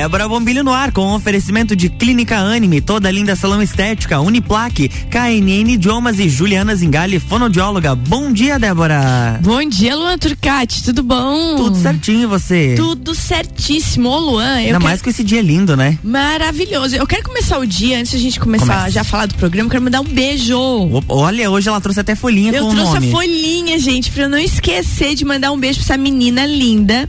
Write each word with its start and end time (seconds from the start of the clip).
Débora 0.00 0.26
Bombilho 0.26 0.64
no 0.64 0.72
ar, 0.72 0.92
com 0.92 1.12
oferecimento 1.14 1.76
de 1.76 1.90
Clínica 1.90 2.38
Anime, 2.38 2.80
toda 2.80 3.10
linda 3.10 3.36
salão 3.36 3.60
estética, 3.60 4.18
Uniplaque, 4.18 4.88
KNN 4.88 5.72
Idiomas 5.74 6.18
e 6.18 6.26
Juliana 6.26 6.74
Zingali, 6.74 7.20
fonoaudióloga. 7.20 7.94
Bom 7.94 8.32
dia, 8.32 8.58
Débora. 8.58 9.38
Bom 9.42 9.62
dia, 9.68 9.94
Luan 9.94 10.16
Turcati, 10.16 10.82
tudo 10.84 11.02
bom? 11.02 11.54
Tudo 11.56 11.76
certinho, 11.76 12.30
você? 12.30 12.72
Tudo 12.78 13.14
certíssimo. 13.14 14.08
Ô, 14.08 14.18
Luan, 14.18 14.42
eu 14.52 14.56
Ainda 14.56 14.68
quero... 14.70 14.84
mais 14.84 15.02
com 15.02 15.10
esse 15.10 15.22
dia 15.22 15.42
lindo, 15.42 15.76
né? 15.76 15.98
Maravilhoso. 16.02 16.96
Eu 16.96 17.06
quero 17.06 17.22
começar 17.22 17.58
o 17.58 17.66
dia, 17.66 17.98
antes 18.00 18.14
a 18.14 18.18
gente 18.18 18.40
começar 18.40 18.88
já 18.90 19.02
a 19.02 19.04
falar 19.04 19.26
do 19.26 19.34
programa, 19.34 19.66
eu 19.66 19.70
quero 19.70 19.84
mandar 19.84 20.00
um 20.00 20.04
beijo. 20.04 20.56
O- 20.58 21.04
Olha, 21.08 21.50
hoje 21.50 21.68
ela 21.68 21.78
trouxe 21.78 22.00
até 22.00 22.14
folhinha 22.14 22.52
Eu 22.52 22.64
com 22.64 22.70
o 22.70 22.74
trouxe 22.74 22.94
nome. 22.94 23.08
a 23.08 23.10
folhinha, 23.10 23.78
gente, 23.78 24.10
pra 24.10 24.22
eu 24.22 24.30
não 24.30 24.38
esquecer 24.38 25.14
de 25.14 25.26
mandar 25.26 25.52
um 25.52 25.58
beijo 25.58 25.78
pra 25.80 25.92
essa 25.94 25.98
menina 26.02 26.46
linda. 26.46 27.06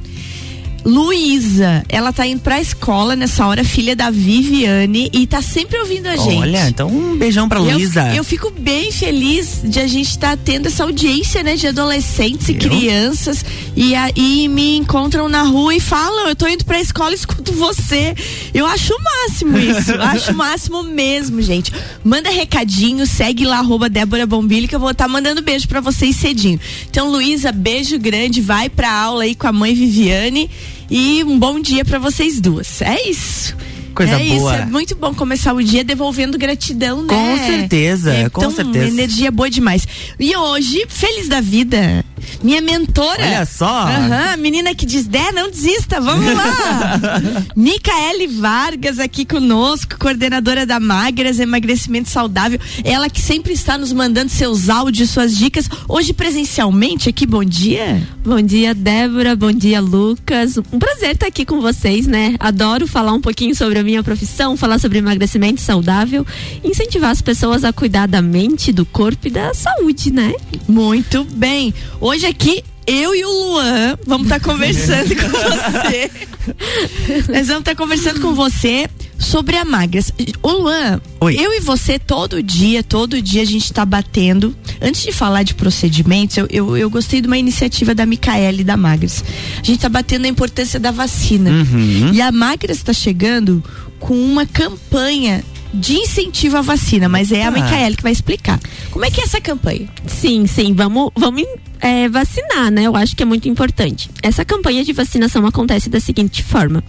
Luísa, 0.84 1.84
ela 1.88 2.11
tá 2.11 2.25
indo 2.25 2.41
pra 2.41 2.59
escola 2.59 3.16
nessa 3.16 3.45
hora, 3.45 3.63
filha 3.63 3.95
da 3.95 4.09
Viviane, 4.09 5.09
e 5.13 5.27
tá 5.27 5.41
sempre 5.41 5.77
ouvindo 5.80 6.07
a 6.07 6.16
gente. 6.16 6.38
Olha, 6.41 6.67
então 6.70 6.88
um 6.90 7.16
beijão 7.17 7.48
pra 7.48 7.59
Eu- 7.59 7.73
Luísa. 7.76 8.13
Eu, 8.16 8.23
fico 8.23 8.52
bem 8.52 8.91
feliz 8.91 9.62
de 9.63 9.80
a 9.80 9.88
gente 9.88 10.09
estar 10.09 10.35
tendo 10.38 10.67
essa 10.67 10.84
audiência, 10.84 11.44
né, 11.44 11.55
de 11.55 11.67
adolescentes 11.67 12.49
e 12.49 12.54
Viu? 12.54 12.70
crianças 12.70 13.45
e 13.76 13.94
aí 13.95 14.48
me 14.48 14.77
encontram 14.77 15.30
na 15.30 15.44
rua 15.44 15.76
e 15.76 15.80
falam, 15.80 16.27
eu 16.27 16.35
tô 16.35 16.48
indo 16.48 16.66
pra 16.66 16.80
escola, 16.80 17.13
escuto 17.13 17.52
você. 17.54 18.16
Eu 18.54 18.66
acho 18.66 18.93
o 18.93 18.98
máximo 19.04 19.57
isso, 19.57 19.91
eu 19.91 20.02
acho 20.02 20.32
o 20.32 20.35
máximo 20.38 20.84
mesmo, 20.84 21.41
gente. 21.41 21.71
Manda 22.04 22.29
recadinho, 22.29 23.05
segue 23.05 23.45
lá 23.45 23.59
arroba 23.59 23.88
Débora 23.90 24.26
Bombilho 24.26 24.68
que 24.68 24.76
eu 24.76 24.79
vou 24.79 24.91
estar 24.91 25.07
mandando 25.07 25.41
beijo 25.41 25.68
pra 25.68 25.79
vocês 25.79 26.16
cedinho. 26.16 26.59
Então, 26.90 27.09
Luísa, 27.09 27.52
beijo 27.52 27.98
grande, 27.99 28.41
vai 28.41 28.70
pra 28.70 28.91
aula 28.91 29.23
aí 29.23 29.35
com 29.35 29.48
a 29.48 29.52
mãe 29.52 29.73
Viviane 29.76 30.49
e 30.91 31.23
um 31.23 31.40
bom 31.40 31.59
dia 31.59 31.84
pra 31.86 31.98
vocês 31.98 32.40
duas. 32.41 32.81
É 32.81 33.09
isso. 33.09 33.55
Coisa 33.95 34.16
é 34.20 34.23
isso, 34.23 34.40
boa. 34.40 34.55
é 34.55 34.66
muito 34.66 34.95
bom 34.95 35.13
começar 35.13 35.54
o 35.54 35.62
dia 35.63 35.84
devolvendo 35.84 36.38
gratidão, 36.38 37.02
né? 37.04 37.07
Com 37.10 37.38
certeza, 37.46 38.13
É, 38.13 38.29
com 38.29 38.41
então, 38.41 38.52
certeza. 38.52 38.88
energia 38.88 39.30
boa 39.32 39.49
demais. 39.49 39.85
E 40.20 40.35
hoje, 40.35 40.85
feliz 40.88 41.27
da 41.27 41.41
vida, 41.41 42.04
minha 42.43 42.61
mentora. 42.61 43.23
Olha 43.23 43.45
só. 43.45 43.65
Aham, 43.65 44.34
a 44.34 44.37
menina 44.37 44.73
que 44.73 44.85
diz, 44.85 45.05
der, 45.05 45.34
não 45.34 45.49
desista, 45.49 46.01
vamos 46.01 46.25
lá. 46.34 47.21
Micaele 47.55 48.27
Vargas 48.27 48.99
aqui 48.99 49.25
conosco, 49.25 49.97
coordenadora 49.99 50.65
da 50.65 50.79
Magras, 50.79 51.39
emagrecimento 51.39 52.09
saudável. 52.09 52.59
Ela 52.84 53.09
que 53.09 53.21
sempre 53.21 53.53
está 53.53 53.77
nos 53.77 53.93
mandando 53.93 54.29
seus 54.29 54.69
áudios, 54.69 55.09
suas 55.12 55.37
dicas. 55.37 55.69
Hoje 55.87 56.13
presencialmente 56.13 57.09
aqui, 57.09 57.25
bom 57.25 57.43
dia. 57.43 58.01
Bom 58.23 58.41
dia, 58.41 58.73
Débora. 58.73 59.35
Bom 59.35 59.51
dia, 59.51 59.79
Lucas. 59.79 60.57
Um 60.71 60.79
prazer 60.79 61.12
estar 61.12 61.27
aqui 61.27 61.45
com 61.45 61.62
vocês, 61.62 62.07
né? 62.07 62.35
Adoro 62.39 62.87
falar 62.87 63.13
um 63.13 63.21
pouquinho 63.21 63.55
sobre 63.55 63.79
a 63.79 63.84
minha 63.84 64.03
profissão, 64.03 64.57
falar 64.57 64.79
sobre 64.79 64.97
emagrecimento 64.97 65.62
saudável, 65.62 66.25
incentivar 66.63 67.12
as 67.12 67.22
pessoas 67.22 67.63
a 67.63 67.72
cuidar 67.73 68.07
da 68.07 68.22
mente, 68.22 68.72
do 68.72 68.85
corpo 68.85 69.28
e 69.28 69.31
da 69.31 69.53
saúde, 69.53 70.12
né? 70.12 70.34
Muito 70.67 71.23
bem. 71.23 71.73
Hoje 72.00 72.31
aqui 72.31 72.63
eu 72.88 73.13
e 73.16 73.24
o 73.24 73.29
Luan 73.29 73.97
vamos 74.06 74.25
estar 74.28 74.40
conversando 74.40 75.16
com 75.16 75.28
você. 75.29 76.12
Nós 77.31 77.47
vamos 77.47 77.59
estar 77.62 77.75
conversando 77.75 78.19
com 78.19 78.34
você 78.34 78.90
sobre 79.19 79.56
a 79.56 79.63
magras. 79.63 80.12
Ô 80.41 80.52
Luan, 80.52 81.00
Oi. 81.19 81.35
eu 81.38 81.53
e 81.53 81.59
você 81.59 82.00
todo 82.00 82.41
dia, 82.41 82.81
todo 82.84 83.22
dia 83.22 83.44
a 83.44 83.46
gente 83.46 83.72
tá 83.72 83.85
batendo. 83.85 84.56
Antes 84.81 85.03
de 85.03 85.12
falar 85.12 85.44
de 85.44 85.53
procedimentos, 85.53 86.35
eu, 86.38 86.47
eu, 86.50 86.75
eu 86.75 86.90
gostei 86.90 87.22
de 87.22 87.28
uma 87.28 87.38
iniciativa 87.38 87.94
da 87.94 88.06
Micaele 88.06 88.63
da 88.63 88.75
Magras. 88.75 89.24
A 89.62 89.63
gente 89.63 89.79
tá 89.79 89.90
batendo 89.90 90.25
a 90.25 90.28
importância 90.28 90.79
da 90.79 90.90
vacina. 90.91 91.52
Uhum. 91.52 92.12
E 92.13 92.22
a 92.22 92.31
Magras 92.31 92.78
está 92.78 92.94
chegando 92.94 93.63
com 94.00 94.16
uma 94.16 94.46
campanha 94.47 95.44
de 95.74 95.94
incentivo 95.94 96.57
à 96.57 96.62
vacina, 96.62 97.07
mas 97.07 97.31
é 97.31 97.44
a 97.44 97.47
Ah. 97.47 97.52
Micaele 97.52 97.96
que 97.96 98.03
vai 98.03 98.12
explicar. 98.12 98.59
Como 98.90 99.06
é 99.06 99.12
que 99.12 99.22
é 99.22 99.24
essa 99.24 99.40
campanha? 99.40 99.88
Sim, 100.08 100.48
sim, 100.48 100.74
vamos, 100.74 101.12
vamos 101.16 101.44
é, 101.81 102.08
vacinar, 102.08 102.72
né? 102.72 102.84
Eu 102.84 102.96
acho 102.96 103.16
que 103.16 103.24
é 103.24 103.25
muito 103.25 103.50
importante. 103.50 104.09
Essa 104.22 104.46
campanha 104.46 104.84
de 104.84 104.94
vacinação 104.94 105.46
acontece 105.46 105.90
da 105.90 106.00
seguinte 106.00 106.44
forma: 106.44 106.84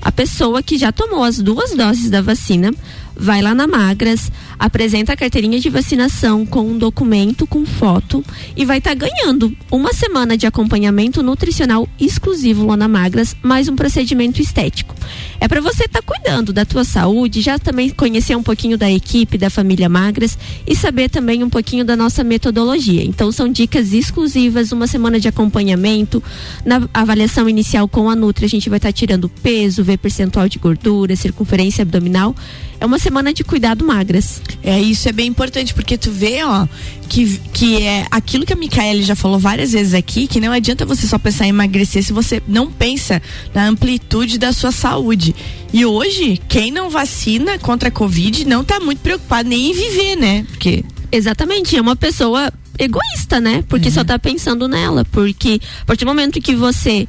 a 0.00 0.10
pessoa 0.10 0.62
que 0.62 0.78
já 0.78 0.90
tomou 0.90 1.22
as 1.22 1.38
duas 1.38 1.74
doses 1.74 2.08
da 2.08 2.22
vacina 2.22 2.72
vai 3.18 3.42
lá 3.42 3.52
na 3.52 3.66
Magras, 3.66 4.30
apresenta 4.56 5.12
a 5.12 5.16
carteirinha 5.16 5.58
de 5.58 5.68
vacinação 5.68 6.46
com 6.46 6.60
um 6.60 6.78
documento 6.78 7.46
com 7.48 7.66
foto 7.66 8.24
e 8.56 8.64
vai 8.64 8.78
estar 8.78 8.94
ganhando 8.94 9.52
uma 9.70 9.92
semana 9.92 10.36
de 10.36 10.46
acompanhamento 10.46 11.20
nutricional 11.20 11.88
exclusivo 11.98 12.66
lá 12.66 12.76
na 12.76 12.86
Magras, 12.86 13.34
mais 13.42 13.68
um 13.68 13.74
procedimento 13.74 14.40
estético. 14.40 14.94
É 15.40 15.48
para 15.48 15.60
você 15.60 15.84
estar 15.84 16.00
cuidando 16.02 16.52
da 16.52 16.64
tua 16.64 16.84
saúde, 16.84 17.40
já 17.40 17.58
também 17.58 17.90
conhecer 17.90 18.36
um 18.36 18.42
pouquinho 18.42 18.78
da 18.78 18.90
equipe 18.90 19.36
da 19.36 19.50
família 19.50 19.88
Magras 19.88 20.38
e 20.64 20.76
saber 20.76 21.10
também 21.10 21.42
um 21.42 21.50
pouquinho 21.50 21.84
da 21.84 21.96
nossa 21.96 22.22
metodologia. 22.22 23.04
Então 23.04 23.32
são 23.32 23.50
dicas 23.50 23.92
exclusivas, 23.92 24.70
uma 24.70 24.86
semana 24.86 25.18
de 25.18 25.26
acompanhamento, 25.26 26.22
na 26.64 26.88
avaliação 26.94 27.48
inicial 27.48 27.88
com 27.88 28.08
a 28.08 28.14
Nutri, 28.14 28.46
a 28.46 28.48
gente 28.48 28.70
vai 28.70 28.78
estar 28.78 28.92
tirando 28.92 29.28
peso, 29.28 29.82
ver 29.82 29.98
percentual 29.98 30.48
de 30.48 30.58
gordura, 30.58 31.16
circunferência 31.16 31.82
abdominal. 31.82 32.34
É 32.80 32.86
uma 32.86 32.98
semana 32.98 33.32
de 33.32 33.42
cuidado 33.42 33.84
magras. 33.84 34.40
É, 34.62 34.80
isso 34.80 35.08
é 35.08 35.12
bem 35.12 35.26
importante, 35.26 35.74
porque 35.74 35.98
tu 35.98 36.10
vê, 36.10 36.44
ó, 36.44 36.66
que, 37.08 37.38
que 37.52 37.82
é 37.82 38.06
aquilo 38.10 38.46
que 38.46 38.52
a 38.52 38.56
Micaele 38.56 39.02
já 39.02 39.16
falou 39.16 39.38
várias 39.38 39.72
vezes 39.72 39.94
aqui, 39.94 40.26
que 40.26 40.40
não 40.40 40.52
adianta 40.52 40.86
você 40.86 41.06
só 41.06 41.18
pensar 41.18 41.46
em 41.46 41.50
emagrecer 41.50 42.02
se 42.02 42.12
você 42.12 42.42
não 42.46 42.70
pensa 42.70 43.20
na 43.52 43.66
amplitude 43.66 44.38
da 44.38 44.52
sua 44.52 44.70
saúde. 44.70 45.34
E 45.72 45.84
hoje, 45.84 46.40
quem 46.48 46.70
não 46.70 46.88
vacina 46.88 47.58
contra 47.58 47.88
a 47.88 47.92
Covid 47.92 48.44
não 48.46 48.62
tá 48.62 48.78
muito 48.78 49.00
preocupado 49.00 49.48
nem 49.48 49.70
em 49.70 49.74
viver, 49.74 50.16
né? 50.16 50.46
Porque 50.50 50.84
Exatamente, 51.10 51.76
é 51.76 51.80
uma 51.80 51.96
pessoa 51.96 52.52
egoísta, 52.78 53.40
né? 53.40 53.64
Porque 53.68 53.90
só 53.90 54.04
tá 54.04 54.18
pensando 54.18 54.68
nela. 54.68 55.04
Porque 55.06 55.60
a 55.82 55.84
partir 55.86 56.04
do 56.04 56.08
momento 56.08 56.40
que 56.40 56.54
você 56.54 57.08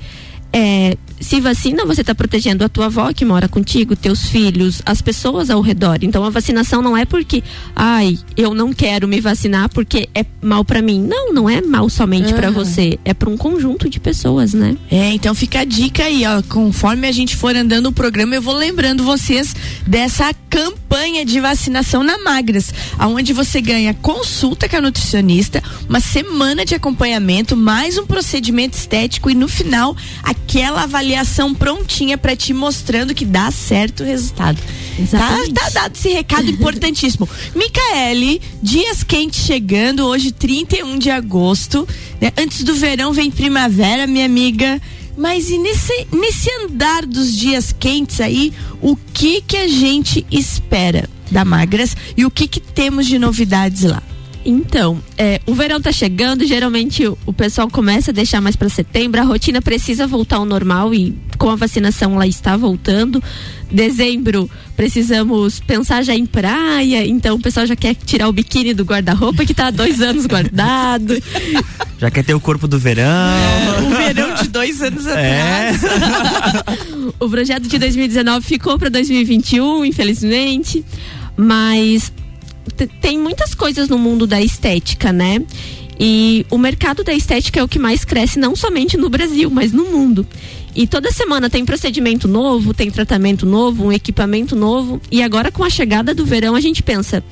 é, 0.54 0.98
se 1.20 1.40
vacina, 1.42 1.86
você 1.86 2.04
tá 2.04 2.16
protegendo 2.16 2.64
a 2.64 2.70
tua 2.70 2.86
avó 2.86 3.12
que 3.12 3.26
mora 3.26 3.48
contigo, 3.48 3.96
teus 3.96 4.28
filhos, 4.28 4.82
as 4.86 5.02
pessoas 5.02 5.50
ao 5.50 5.62
redor. 5.62 6.00
Então 6.02 6.24
a 6.24 6.30
vacinação 6.30 6.82
não 6.82 6.96
é 6.96 7.06
porque, 7.06 7.44
ai, 7.76 8.18
eu 8.38 8.54
não 8.54 8.74
quero 8.74 9.08
me 9.08 9.20
vacinar 9.20 9.70
porque 9.70 10.08
é 10.16 10.26
mal 10.42 10.64
pra 10.64 10.82
mim. 10.82 11.02
Não, 11.02 11.34
não 11.34 11.50
é 11.50 11.62
mal 11.62 11.90
somente 11.90 12.34
pra 12.34 12.48
Aham. 12.48 12.54
você, 12.54 12.98
é 13.04 13.14
pra 13.14 13.30
um 13.30 13.38
conjunto 13.38 13.90
de 13.90 14.00
pessoas, 14.00 14.54
né? 14.54 14.78
É, 14.90 15.12
então 15.12 15.36
fica 15.36 15.60
a 15.60 15.66
dica 15.66 16.06
aí, 16.06 16.24
ó. 16.26 16.42
Conforme 16.44 17.08
a 17.08 17.12
gente 17.12 17.36
for 17.36 17.56
andando 17.56 17.88
o 17.88 17.92
programa, 17.92 18.36
eu 18.36 18.42
vou 18.42 18.56
lembrando 18.56 19.04
vocês 19.04 19.56
dessa 19.86 20.34
campanha 20.50 21.26
de 21.26 21.40
vacinação 21.40 22.02
na 22.02 22.18
Magras, 22.18 22.74
aonde 22.98 23.34
você 23.34 23.62
ganha 23.62 23.94
consulta 23.94 24.68
com 24.68 24.78
a 24.78 24.82
nutricionista, 24.82 25.62
uma 25.88 26.00
semana 26.00 26.66
de 26.66 26.74
acompanhamento, 26.74 27.56
mais 27.56 27.98
um 27.98 28.06
procedimento 28.06 28.76
estético 28.78 29.30
e 29.30 29.36
no 29.36 29.48
final 29.48 29.96
aquela 30.24 30.84
avaliação 30.84 31.09
prontinha 31.54 32.18
pra 32.18 32.36
te 32.36 32.54
mostrando 32.54 33.14
que 33.14 33.26
dá 33.26 33.52
certo 33.52 34.04
o 34.04 34.06
resultado. 34.06 34.58
Tá, 34.58 35.02
Exatamente. 35.02 35.54
tá 35.54 35.70
dado 35.70 35.96
esse 35.96 36.10
recado 36.10 36.50
importantíssimo. 36.50 37.28
Micaele, 37.56 38.42
dias 38.62 39.04
quentes 39.04 39.46
chegando, 39.46 40.06
hoje 40.06 40.32
31 40.32 40.98
de 40.98 41.10
agosto, 41.10 41.88
né? 42.20 42.32
Antes 42.38 42.64
do 42.64 42.76
verão 42.76 43.14
vem 43.14 43.32
primavera, 43.32 44.08
minha 44.08 44.26
amiga. 44.26 44.82
Mas 45.18 45.50
e 45.50 45.58
nesse, 45.58 46.08
nesse 46.14 46.50
andar 46.64 47.06
dos 47.06 47.36
dias 47.36 47.76
quentes 47.78 48.22
aí, 48.22 48.54
o 48.82 48.96
que 48.96 49.42
que 49.42 49.58
a 49.58 49.68
gente 49.68 50.26
espera 50.32 51.10
da 51.30 51.44
Magras 51.44 51.96
e 52.16 52.26
o 52.26 52.32
que 52.32 52.48
que 52.48 52.60
temos 52.60 53.06
de 53.06 53.20
novidades 53.20 53.84
lá? 53.84 54.02
Então, 54.46 54.98
é, 55.18 55.42
o 55.46 55.54
verão 55.54 55.82
tá 55.82 55.92
chegando, 55.92 56.46
geralmente 56.46 57.06
o, 57.06 57.18
o 57.26 57.34
pessoal 57.34 57.68
começa 57.70 58.12
a 58.12 58.14
deixar 58.14 58.40
mais 58.42 58.56
para 58.56 58.70
setembro, 58.70 59.20
a 59.20 59.24
rotina 59.24 59.62
precisa 59.62 60.08
voltar 60.08 60.38
ao 60.38 60.46
normal 60.46 60.94
e 60.94 61.14
com 61.38 61.50
a 61.50 61.56
vacinação 61.56 62.14
ela 62.16 62.26
está 62.26 62.56
voltando. 62.56 63.22
Dezembro 63.70 64.50
precisamos 64.76 65.60
pensar 65.60 66.04
já 66.04 66.16
em 66.16 66.26
praia, 66.26 67.06
então 67.06 67.36
o 67.36 67.40
pessoal 67.42 67.66
já 67.68 67.76
quer 67.76 67.94
tirar 67.96 68.28
o 68.30 68.32
biquíni 68.34 68.74
do 68.74 68.84
guarda-roupa 68.84 69.46
que 69.46 69.54
tá 69.54 69.68
há 69.68 69.72
dois 69.72 70.02
anos 70.02 70.26
guardado. 70.26 71.16
Já 72.00 72.10
quer 72.10 72.24
ter 72.24 72.34
o 72.34 72.40
corpo 72.40 72.66
do 72.66 72.80
verão. 72.80 73.06
O 73.86 73.90
verão 73.90 74.34
de 74.36 74.48
dois 74.48 74.82
anos 74.82 75.06
É. 75.06 75.72
atrás. 75.72 75.82
O 77.20 77.28
projeto 77.30 77.68
de 77.68 77.78
2019 77.78 78.46
ficou 78.46 78.80
para 78.80 78.88
2021, 78.90 79.84
infelizmente, 79.84 80.86
mas 81.36 82.10
tem 82.70 83.18
muitas 83.18 83.54
coisas 83.54 83.90
no 83.90 83.98
mundo 83.98 84.26
da 84.26 84.42
estética, 84.42 85.12
né? 85.12 85.42
E 86.00 86.46
o 86.50 86.58
mercado 86.58 87.04
da 87.04 87.14
estética 87.14 87.60
é 87.60 87.64
o 87.64 87.68
que 87.68 87.78
mais 87.78 88.06
cresce 88.06 88.40
não 88.40 88.56
somente 88.56 88.96
no 88.96 89.10
Brasil, 89.10 89.50
mas 89.50 89.74
no 89.74 89.86
mundo. 89.86 90.26
E 90.76 90.88
toda 90.88 91.12
semana 91.12 91.50
tem 91.50 91.66
procedimento 91.66 92.28
novo, 92.28 92.74
tem 92.74 92.90
tratamento 92.90 93.46
novo, 93.46 93.86
um 93.86 93.92
equipamento 93.92 94.56
novo. 94.56 95.02
E 95.12 95.22
agora 95.22 95.52
com 95.52 95.64
a 95.64 95.70
chegada 95.70 96.14
do 96.14 96.26
verão 96.26 96.56
a 96.56 96.62
gente 96.62 96.82
pensa, 96.82 97.24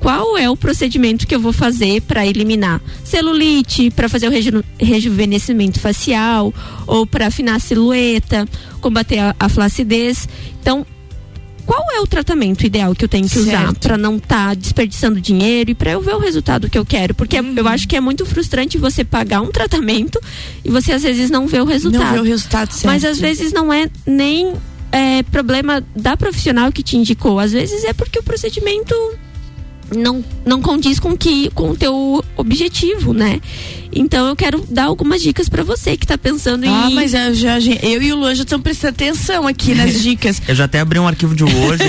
qual 0.00 0.36
é 0.36 0.50
o 0.50 0.56
procedimento 0.56 1.26
que 1.26 1.34
eu 1.34 1.40
vou 1.40 1.52
fazer 1.52 2.02
para 2.02 2.26
eliminar 2.26 2.78
celulite, 3.02 3.90
para 3.90 4.06
fazer 4.06 4.28
o 4.28 4.30
reju 4.30 4.62
rejuvenescimento 4.78 5.80
facial 5.80 6.52
ou 6.86 7.06
para 7.06 7.28
afinar 7.28 7.56
a 7.56 7.58
silhueta, 7.58 8.46
combater 8.82 9.18
a, 9.18 9.34
a 9.40 9.48
flacidez. 9.48 10.28
Então, 10.60 10.84
qual 11.66 11.82
é 11.92 12.00
o 12.00 12.06
tratamento 12.06 12.64
ideal 12.64 12.94
que 12.94 13.04
eu 13.04 13.08
tenho 13.08 13.24
que 13.24 13.38
certo. 13.38 13.46
usar 13.46 13.74
para 13.74 13.98
não 13.98 14.16
estar 14.16 14.48
tá 14.48 14.54
desperdiçando 14.54 15.20
dinheiro 15.20 15.70
e 15.70 15.74
para 15.74 15.92
eu 15.92 16.00
ver 16.00 16.14
o 16.14 16.18
resultado 16.18 16.68
que 16.68 16.78
eu 16.78 16.84
quero? 16.84 17.14
Porque 17.14 17.38
uhum. 17.38 17.54
eu 17.56 17.66
acho 17.68 17.88
que 17.88 17.96
é 17.96 18.00
muito 18.00 18.24
frustrante 18.26 18.78
você 18.78 19.04
pagar 19.04 19.40
um 19.40 19.50
tratamento 19.50 20.20
e 20.64 20.70
você 20.70 20.92
às 20.92 21.02
vezes 21.02 21.30
não 21.30 21.46
vê 21.46 21.60
o 21.60 21.64
resultado. 21.64 22.04
Não 22.04 22.12
vê 22.12 22.20
o 22.20 22.24
resultado 22.24 22.72
certo. 22.72 22.86
Mas 22.86 23.04
às 23.04 23.18
vezes 23.18 23.52
não 23.52 23.72
é 23.72 23.88
nem 24.06 24.54
é, 24.92 25.22
problema 25.24 25.82
da 25.94 26.16
profissional 26.16 26.70
que 26.70 26.82
te 26.82 26.96
indicou. 26.96 27.38
Às 27.38 27.52
vezes 27.52 27.84
é 27.84 27.92
porque 27.92 28.18
o 28.18 28.22
procedimento 28.22 28.94
não, 29.94 30.24
não 30.44 30.62
condiz 30.62 30.98
com 30.98 31.16
que 31.16 31.50
com 31.50 31.70
o 31.70 31.76
teu 31.76 32.24
objetivo, 32.36 33.12
né? 33.12 33.40
Então 33.94 34.26
eu 34.26 34.34
quero 34.34 34.64
dar 34.68 34.84
algumas 34.84 35.22
dicas 35.22 35.48
para 35.48 35.62
você 35.62 35.96
que 35.96 36.06
tá 36.06 36.18
pensando 36.18 36.64
ah, 36.64 36.66
em. 36.66 36.70
Ah, 36.70 36.90
mas 36.90 37.14
eu, 37.14 37.34
já, 37.34 37.58
eu 37.60 38.02
e 38.02 38.12
o 38.12 38.16
Luan 38.16 38.34
já 38.34 38.42
estamos 38.42 38.64
prestando 38.64 38.94
atenção 38.94 39.46
aqui 39.46 39.74
nas 39.74 40.00
dicas. 40.02 40.42
eu 40.48 40.54
já 40.54 40.64
até 40.64 40.80
abri 40.80 40.98
um 40.98 41.06
arquivo 41.06 41.34
de 41.34 41.44
hoje. 41.44 41.84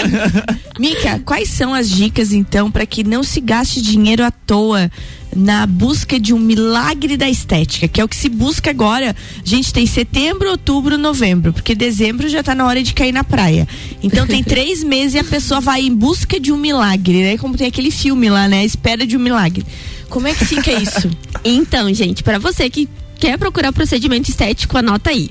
Mica, 0.78 1.20
quais 1.24 1.48
são 1.48 1.72
as 1.72 1.88
dicas 1.88 2.32
então 2.32 2.70
para 2.70 2.84
que 2.84 3.02
não 3.02 3.22
se 3.22 3.40
gaste 3.40 3.80
dinheiro 3.80 4.24
à 4.24 4.30
toa 4.30 4.90
na 5.34 5.66
busca 5.66 6.20
de 6.20 6.34
um 6.34 6.38
milagre 6.38 7.16
da 7.16 7.28
estética, 7.28 7.88
que 7.88 8.00
é 8.00 8.04
o 8.04 8.08
que 8.08 8.16
se 8.16 8.28
busca 8.28 8.70
agora. 8.70 9.16
A 9.44 9.48
gente 9.48 9.72
tem 9.72 9.86
setembro, 9.86 10.50
outubro, 10.50 10.98
novembro, 10.98 11.52
porque 11.52 11.74
dezembro 11.74 12.28
já 12.28 12.40
está 12.40 12.54
na 12.54 12.66
hora 12.66 12.82
de 12.82 12.92
cair 12.92 13.12
na 13.12 13.24
praia. 13.24 13.66
Então 14.02 14.26
tem 14.26 14.42
três 14.44 14.84
meses 14.84 15.14
e 15.14 15.18
a 15.18 15.24
pessoa 15.24 15.60
vai 15.60 15.82
em 15.82 15.94
busca 15.94 16.38
de 16.38 16.52
um 16.52 16.56
milagre, 16.56 17.22
né? 17.22 17.38
Como 17.38 17.56
tem 17.56 17.66
aquele 17.66 17.90
filme 17.90 18.28
lá, 18.28 18.46
né? 18.46 18.60
A 18.60 18.64
espera 18.64 19.06
de 19.06 19.16
um 19.16 19.20
milagre. 19.20 19.64
Como 20.12 20.28
é 20.28 20.34
que 20.34 20.44
fica 20.44 20.70
isso? 20.70 21.10
então, 21.42 21.92
gente, 21.94 22.22
para 22.22 22.38
você 22.38 22.68
que 22.68 22.86
quer 23.18 23.38
procurar 23.38 23.72
procedimento 23.72 24.28
estético, 24.28 24.76
anota 24.76 25.08
aí. 25.08 25.30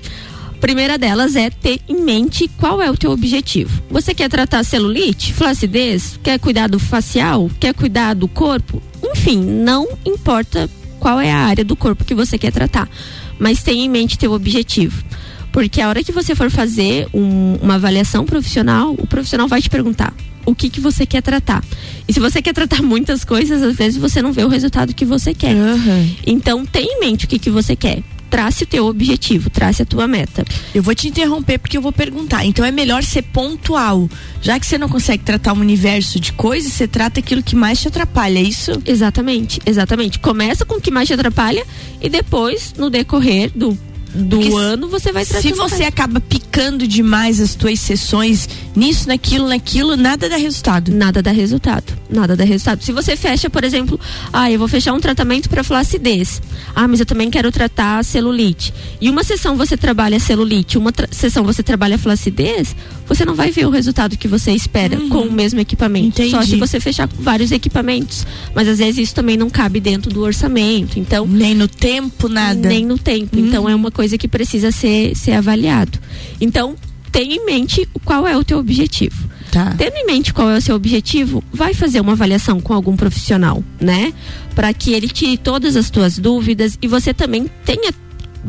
Primeira 0.60 0.98
delas 0.98 1.36
é 1.36 1.52
ter 1.52 1.80
em 1.88 2.02
mente 2.02 2.48
qual 2.58 2.82
é 2.82 2.90
o 2.90 2.98
teu 2.98 3.12
objetivo. 3.12 3.80
Você 3.92 4.16
quer 4.16 4.28
tratar 4.28 4.64
celulite, 4.64 5.34
flacidez, 5.34 6.20
quer 6.24 6.40
cuidar 6.40 6.68
do 6.68 6.80
facial, 6.80 7.48
quer 7.60 7.76
cuidar 7.76 8.16
do 8.16 8.28
corpo? 8.28 8.82
Enfim, 9.04 9.40
não 9.40 9.88
importa 10.04 10.68
qual 11.00 11.22
é 11.22 11.32
a 11.32 11.38
área 11.38 11.64
do 11.64 11.76
corpo 11.76 12.04
que 12.04 12.16
você 12.16 12.40
quer 12.40 12.52
tratar, 12.52 12.90
mas 13.38 13.62
tenha 13.62 13.86
em 13.86 13.90
mente 13.90 14.18
teu 14.18 14.32
objetivo. 14.32 15.04
Porque 15.52 15.80
a 15.80 15.90
hora 15.90 16.04
que 16.04 16.12
você 16.12 16.34
for 16.34 16.50
fazer 16.50 17.08
um, 17.14 17.60
uma 17.62 17.76
avaliação 17.76 18.26
profissional, 18.26 18.96
o 18.98 19.06
profissional 19.06 19.48
vai 19.48 19.62
te 19.62 19.70
perguntar 19.70 20.12
o 20.46 20.56
que, 20.56 20.70
que 20.70 20.80
você 20.80 21.06
quer 21.06 21.22
tratar. 21.22 21.64
E 22.08 22.14
se 22.14 22.20
você 22.20 22.42
quer 22.42 22.54
tratar 22.54 22.82
muitas 22.84 23.24
coisas, 23.24 23.62
às 23.62 23.76
vezes 23.76 24.00
você 24.00 24.22
não 24.22 24.32
vê 24.32 24.44
o 24.44 24.48
resultado 24.48 24.94
que 24.94 25.06
você 25.06 25.34
quer. 25.34 25.56
Uhum. 25.56 26.16
Então, 26.26 26.66
tenha 26.66 26.92
em 26.92 27.00
mente 27.00 27.26
o 27.26 27.28
que, 27.28 27.40
que 27.40 27.50
você 27.50 27.76
quer 27.76 28.04
trace 28.32 28.64
o 28.64 28.68
teu 28.68 28.86
objetivo, 28.86 29.50
trace 29.50 29.82
a 29.82 29.86
tua 29.86 30.08
meta. 30.08 30.46
Eu 30.74 30.82
vou 30.82 30.96
te 30.96 31.10
interromper 31.10 31.60
porque 31.60 31.76
eu 31.76 31.82
vou 31.82 31.92
perguntar. 31.92 32.46
Então 32.46 32.64
é 32.64 32.72
melhor 32.72 33.04
ser 33.04 33.24
pontual. 33.24 34.10
Já 34.42 34.58
que 34.58 34.66
você 34.66 34.78
não 34.78 34.88
consegue 34.88 35.24
tratar 35.24 35.52
um 35.52 35.60
universo 35.60 36.18
de 36.18 36.32
coisas, 36.32 36.72
você 36.72 36.88
trata 36.88 37.20
aquilo 37.20 37.44
que 37.44 37.58
mais 37.58 37.82
te 37.82 37.90
atrapalha, 37.90 38.40
é 38.40 38.42
isso? 38.42 38.72
Exatamente, 38.86 39.60
exatamente. 39.66 40.18
Começa 40.18 40.66
com 40.66 40.76
o 40.76 40.82
que 40.82 40.90
mais 40.90 41.08
te 41.08 41.14
atrapalha 41.14 41.68
e 42.02 42.08
depois, 42.08 42.74
no 42.78 42.90
decorrer 42.90 43.52
do 43.54 43.78
do 44.14 44.40
Porque 44.40 44.56
ano 44.56 44.88
você 44.88 45.12
vai 45.12 45.26
tratando. 45.26 45.50
Se 45.50 45.58
você 45.58 45.84
mais. 45.84 45.88
acaba 45.88 46.20
picando 46.20 46.88
demais 46.88 47.40
as 47.40 47.56
tuas 47.56 47.80
sessões 47.80 48.48
nisso, 48.76 49.08
naquilo, 49.08 49.48
naquilo, 49.48 49.96
nada 49.96 50.30
dá 50.30 50.38
resultado. 50.38 50.92
Nada 50.92 51.22
dá 51.22 51.32
resultado. 51.32 51.94
Nada 52.10 52.36
dá 52.36 52.44
resultado. 52.44 52.84
Se 52.84 52.92
você 52.92 53.16
fecha, 53.16 53.50
por 53.50 53.64
exemplo, 53.64 54.00
ah, 54.32 54.52
eu 54.52 54.60
vou 54.60 54.68
fechar 54.68 54.94
um 54.94 55.00
tratamento 55.00 55.50
para 55.50 55.64
flacidez. 55.64 56.42
Ah, 56.76 56.88
mas 56.88 57.00
eu 57.00 57.06
também 57.06 57.30
quero 57.30 57.52
tratar 57.52 58.04
celulite. 58.04 58.74
E 59.00 59.10
uma 59.10 59.24
sessão 59.24 59.56
você 59.56 59.78
trabalha 59.78 60.20
celulite, 60.20 60.78
uma 60.78 60.92
sessão 61.12 61.44
você 61.44 61.64
trabalha 61.64 61.98
flacidez, 61.98 62.76
você 63.08 63.26
não 63.26 63.36
vai 63.36 63.52
ver 63.52 63.66
o 63.66 63.70
resultado 63.70 64.18
que 64.18 64.28
você 64.28 64.52
espera 64.52 64.98
uhum. 64.98 65.10
com 65.10 65.22
o 65.22 65.32
mesmo 65.32 65.60
equipamento. 65.60 66.22
Entendi. 66.22 66.32
Só 66.32 66.42
se 66.44 66.56
você 66.58 66.80
fechar 66.80 67.08
vários 67.08 67.52
equipamentos. 67.52 68.26
Mas 68.54 68.68
às 68.68 68.80
vezes 68.80 68.98
isso 68.98 69.16
também 69.16 69.38
não 69.38 69.50
cabe 69.50 69.80
dentro 69.80 70.12
do 70.12 70.22
orçamento. 70.22 71.00
Então, 71.00 71.26
nem 71.26 71.56
no 71.56 71.68
tempo 71.68 72.28
nada. 72.28 72.68
Nem 72.68 72.86
no 72.86 72.98
tempo. 72.98 73.38
Uhum. 73.38 73.48
Então 73.48 73.70
é 73.70 73.76
uma 73.76 73.92
coisa 73.92 74.01
que 74.18 74.28
precisa 74.28 74.72
ser 74.72 75.16
ser 75.16 75.34
avaliado. 75.34 76.00
Então, 76.40 76.76
tenha 77.12 77.36
em 77.36 77.46
mente 77.46 77.88
qual 78.06 78.28
é 78.28 78.38
o 78.38 78.44
teu 78.44 78.58
objetivo. 78.58 79.30
Tá. 79.52 79.76
Tendo 79.78 79.96
em 79.98 80.06
mente 80.06 80.34
qual 80.34 80.50
é 80.50 80.58
o 80.58 80.62
seu 80.62 80.76
objetivo, 80.76 81.44
vai 81.52 81.74
fazer 81.74 82.00
uma 82.00 82.14
avaliação 82.14 82.62
com 82.62 82.74
algum 82.74 82.96
profissional, 82.96 83.62
né? 83.80 84.14
Para 84.56 84.74
que 84.74 84.94
ele 84.94 85.10
tire 85.10 85.38
todas 85.38 85.76
as 85.76 85.90
tuas 85.90 86.18
dúvidas 86.18 86.78
e 86.82 86.88
você 86.88 87.14
também 87.14 87.50
tenha 87.66 87.92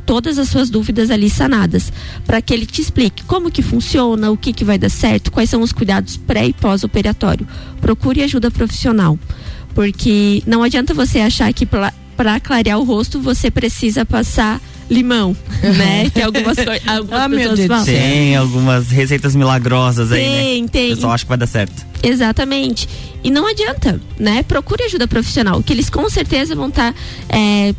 todas 0.07 0.39
as 0.39 0.49
suas 0.49 0.71
dúvidas 0.71 1.11
ali 1.11 1.29
sanadas, 1.29 1.93
para 2.25 2.41
que 2.41 2.55
ele 2.55 2.65
te 2.65 2.81
explique 2.81 3.25
como 3.25 3.51
que 3.51 3.63
funciona, 3.63 4.31
o 4.31 4.37
que 4.37 4.53
que 4.53 4.65
vai 4.65 4.79
dar 4.79 4.89
certo, 4.89 5.31
quais 5.31 5.51
são 5.51 5.61
os 5.61 5.73
cuidados 5.73 6.17
pré 6.17 6.47
e 6.47 6.53
pós-operatório. 6.53 7.47
Procure 7.81 8.23
ajuda 8.23 8.51
profissional, 8.51 9.19
porque 9.75 10.43
não 10.47 10.63
adianta 10.63 10.95
você 10.95 11.21
achar 11.21 11.53
que 11.53 11.67
para 11.67 12.41
clarear 12.41 12.79
o 12.79 12.85
rosto 12.85 13.21
você 13.21 13.51
precisa 13.51 14.07
passar 14.07 14.61
limão, 14.93 15.37
né? 15.77 16.11
Que 16.11 16.23
algumas 16.23 16.57
coisas. 16.57 16.83
Ah, 17.11 17.29
meu 17.29 17.55
Deus. 17.55 17.85
Tem 17.85 18.37
algumas 18.37 18.91
receitas 18.91 19.35
milagrosas 19.35 20.11
tem, 20.11 20.19
aí, 20.19 20.63
né? 20.63 20.69
Tem, 20.71 20.93
O 20.93 20.95
pessoal 20.95 21.13
acha 21.13 21.25
que 21.25 21.29
vai 21.29 21.39
dar 21.39 21.47
certo. 21.47 21.87
Exatamente. 22.03 22.89
E 23.25 23.31
não 23.31 23.47
adianta, 23.47 24.01
né? 24.19 24.43
Procure 24.43 24.85
ajuda 24.85 25.09
profissional, 25.09 25.63
que 25.63 25.73
eles 25.73 25.89
com 25.89 26.09
certeza 26.11 26.55
vão 26.55 26.69
estar. 26.69 26.93
Tá, 26.93 26.99
é, 27.29 27.75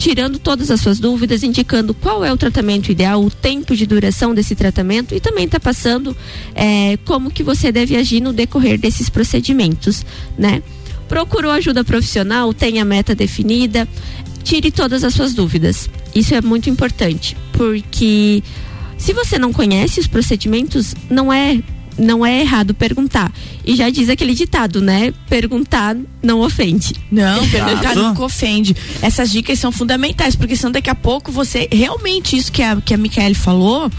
tirando 0.00 0.38
todas 0.38 0.70
as 0.70 0.80
suas 0.80 0.98
dúvidas, 0.98 1.42
indicando 1.42 1.92
qual 1.92 2.24
é 2.24 2.32
o 2.32 2.36
tratamento 2.36 2.90
ideal, 2.90 3.22
o 3.22 3.30
tempo 3.30 3.76
de 3.76 3.84
duração 3.84 4.34
desse 4.34 4.54
tratamento 4.54 5.14
e 5.14 5.20
também 5.20 5.44
está 5.44 5.60
passando 5.60 6.16
é, 6.54 6.98
como 7.04 7.30
que 7.30 7.42
você 7.42 7.70
deve 7.70 7.94
agir 7.94 8.18
no 8.18 8.32
decorrer 8.32 8.80
desses 8.80 9.10
procedimentos, 9.10 10.06
né? 10.38 10.62
Procurou 11.10 11.50
ajuda 11.50 11.82
profissional, 11.82 12.54
tem 12.54 12.80
a 12.80 12.84
meta 12.84 13.16
definida, 13.16 13.86
tire 14.44 14.70
todas 14.70 15.02
as 15.02 15.12
suas 15.12 15.34
dúvidas. 15.34 15.90
Isso 16.14 16.36
é 16.36 16.40
muito 16.40 16.70
importante, 16.70 17.36
porque 17.52 18.44
se 18.96 19.12
você 19.12 19.36
não 19.36 19.52
conhece 19.52 19.98
os 19.98 20.06
procedimentos, 20.06 20.94
não 21.10 21.32
é 21.32 21.60
não 21.98 22.24
é 22.24 22.40
errado 22.40 22.72
perguntar. 22.72 23.32
E 23.66 23.74
já 23.74 23.90
diz 23.90 24.08
aquele 24.08 24.34
ditado, 24.34 24.80
né? 24.80 25.12
Perguntar 25.28 25.96
não 26.22 26.40
ofende. 26.40 26.94
Não, 27.10 27.46
perguntar 27.50 27.96
nunca 27.96 28.22
ofende. 28.22 28.76
Essas 29.02 29.32
dicas 29.32 29.58
são 29.58 29.72
fundamentais, 29.72 30.36
porque 30.36 30.54
senão 30.54 30.70
daqui 30.70 30.88
a 30.88 30.94
pouco 30.94 31.32
você. 31.32 31.68
Realmente, 31.72 32.36
isso 32.36 32.52
que 32.52 32.62
a, 32.62 32.80
que 32.80 32.94
a 32.94 32.96
Micaele 32.96 33.34
falou 33.34 33.90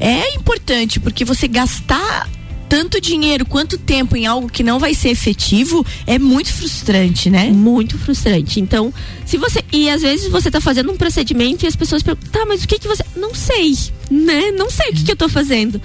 é 0.00 0.34
importante, 0.34 0.98
porque 0.98 1.22
você 1.22 1.46
gastar 1.46 2.28
tanto 2.68 3.00
dinheiro 3.00 3.46
quanto 3.46 3.78
tempo 3.78 4.16
em 4.16 4.26
algo 4.26 4.48
que 4.48 4.62
não 4.62 4.78
vai 4.78 4.94
ser 4.94 5.10
efetivo 5.10 5.84
é 6.06 6.18
muito 6.18 6.52
frustrante, 6.52 7.30
né? 7.30 7.50
Muito 7.50 7.98
frustrante. 7.98 8.60
Então, 8.60 8.92
se 9.24 9.36
você. 9.36 9.64
E 9.72 9.88
às 9.88 10.02
vezes 10.02 10.30
você 10.30 10.50
tá 10.50 10.60
fazendo 10.60 10.90
um 10.90 10.96
procedimento 10.96 11.64
e 11.64 11.68
as 11.68 11.76
pessoas 11.76 12.02
perguntam, 12.02 12.30
tá, 12.30 12.44
mas 12.46 12.64
o 12.64 12.68
que 12.68 12.78
que 12.78 12.88
você. 12.88 13.04
Não 13.16 13.34
sei, 13.34 13.76
né? 14.10 14.50
Não 14.52 14.70
sei 14.70 14.90
o 14.90 14.94
que, 14.94 15.04
que 15.04 15.12
eu 15.12 15.16
tô 15.16 15.28
fazendo. 15.28 15.80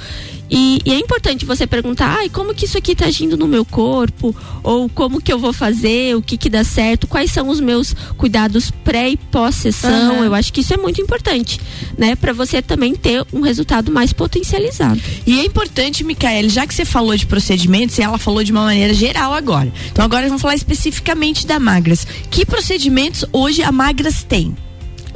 E, 0.51 0.81
e, 0.85 0.91
é 0.91 0.99
importante 0.99 1.45
você 1.45 1.65
perguntar, 1.65 2.17
ai, 2.19 2.27
como 2.27 2.53
que 2.53 2.65
isso 2.65 2.77
aqui 2.77 2.91
está 2.91 3.05
agindo 3.05 3.37
no 3.37 3.47
meu 3.47 3.63
corpo? 3.63 4.35
Ou 4.61 4.89
como 4.89 5.21
que 5.21 5.31
eu 5.31 5.39
vou 5.39 5.53
fazer? 5.53 6.13
O 6.17 6.21
que 6.21 6.35
que 6.35 6.49
dá 6.49 6.61
certo? 6.61 7.07
Quais 7.07 7.31
são 7.31 7.47
os 7.47 7.61
meus 7.61 7.95
cuidados 8.17 8.69
pré 8.69 9.11
e 9.11 9.17
pós-sessão? 9.17 10.17
Uhum. 10.17 10.25
Eu 10.25 10.35
acho 10.35 10.51
que 10.51 10.59
isso 10.59 10.73
é 10.73 10.77
muito 10.77 10.99
importante, 10.99 11.57
né? 11.97 12.17
Para 12.17 12.33
você 12.33 12.61
também 12.61 12.93
ter 12.93 13.25
um 13.31 13.39
resultado 13.39 13.89
mais 13.93 14.11
potencializado. 14.11 14.99
E 15.25 15.39
é 15.39 15.45
importante, 15.45 16.03
Micaele, 16.03 16.49
já 16.49 16.67
que 16.67 16.73
você 16.73 16.83
falou 16.83 17.15
de 17.15 17.25
procedimentos 17.25 17.97
e 17.97 18.01
ela 18.01 18.17
falou 18.17 18.43
de 18.43 18.51
uma 18.51 18.65
maneira 18.65 18.93
geral 18.93 19.33
agora. 19.33 19.71
Então 19.89 20.03
agora 20.03 20.27
vamos 20.27 20.41
falar 20.41 20.55
especificamente 20.55 21.47
da 21.47 21.59
Magras. 21.59 22.05
Que 22.29 22.45
procedimentos 22.45 23.23
hoje 23.31 23.63
a 23.63 23.71
Magras 23.71 24.23
tem? 24.23 24.53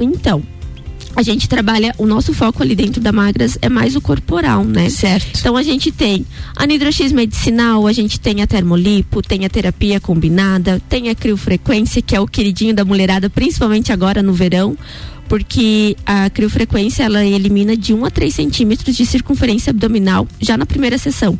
Então, 0.00 0.42
a 1.16 1.22
gente 1.22 1.48
trabalha, 1.48 1.94
o 1.96 2.04
nosso 2.04 2.34
foco 2.34 2.62
ali 2.62 2.74
dentro 2.74 3.00
da 3.00 3.10
Magras 3.10 3.56
é 3.62 3.70
mais 3.70 3.96
o 3.96 4.02
corporal, 4.02 4.62
né? 4.64 4.90
Certo. 4.90 5.40
Então 5.40 5.56
a 5.56 5.62
gente 5.62 5.90
tem 5.90 6.26
a 6.54 6.66
Nidrox 6.66 7.10
medicinal, 7.10 7.86
a 7.86 7.92
gente 7.92 8.20
tem 8.20 8.42
a 8.42 8.46
termolipo, 8.46 9.22
tem 9.22 9.46
a 9.46 9.48
terapia 9.48 9.98
combinada, 9.98 10.80
tem 10.90 11.08
a 11.08 11.14
criofrequência, 11.14 12.02
que 12.02 12.14
é 12.14 12.20
o 12.20 12.26
queridinho 12.26 12.74
da 12.74 12.84
mulherada, 12.84 13.30
principalmente 13.30 13.90
agora 13.90 14.22
no 14.22 14.34
verão, 14.34 14.76
porque 15.26 15.96
a 16.04 16.28
criofrequência 16.28 17.04
ela 17.04 17.24
elimina 17.24 17.74
de 17.74 17.94
1 17.94 18.04
a 18.04 18.10
3 18.10 18.34
centímetros 18.34 18.94
de 18.94 19.06
circunferência 19.06 19.70
abdominal 19.70 20.28
já 20.38 20.58
na 20.58 20.66
primeira 20.66 20.98
sessão. 20.98 21.38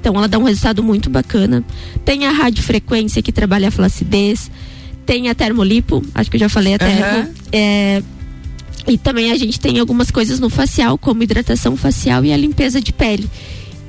Então 0.00 0.16
ela 0.16 0.26
dá 0.26 0.36
um 0.36 0.42
resultado 0.42 0.82
muito 0.82 1.08
bacana. 1.08 1.64
Tem 2.04 2.26
a 2.26 2.32
radiofrequência 2.32 3.22
que 3.22 3.30
trabalha 3.30 3.68
a 3.68 3.70
flacidez, 3.70 4.50
tem 5.06 5.28
a 5.28 5.34
termolipo, 5.34 6.02
acho 6.12 6.28
que 6.28 6.36
eu 6.36 6.40
já 6.40 6.48
falei 6.48 6.74
a 6.74 6.78
termo. 6.78 7.20
Uhum. 7.20 7.34
É, 7.52 8.02
e 8.86 8.98
também 8.98 9.30
a 9.30 9.38
gente 9.38 9.60
tem 9.60 9.78
algumas 9.78 10.10
coisas 10.10 10.40
no 10.40 10.50
facial, 10.50 10.98
como 10.98 11.22
hidratação 11.22 11.76
facial 11.76 12.24
e 12.24 12.32
a 12.32 12.36
limpeza 12.36 12.80
de 12.80 12.92
pele. 12.92 13.28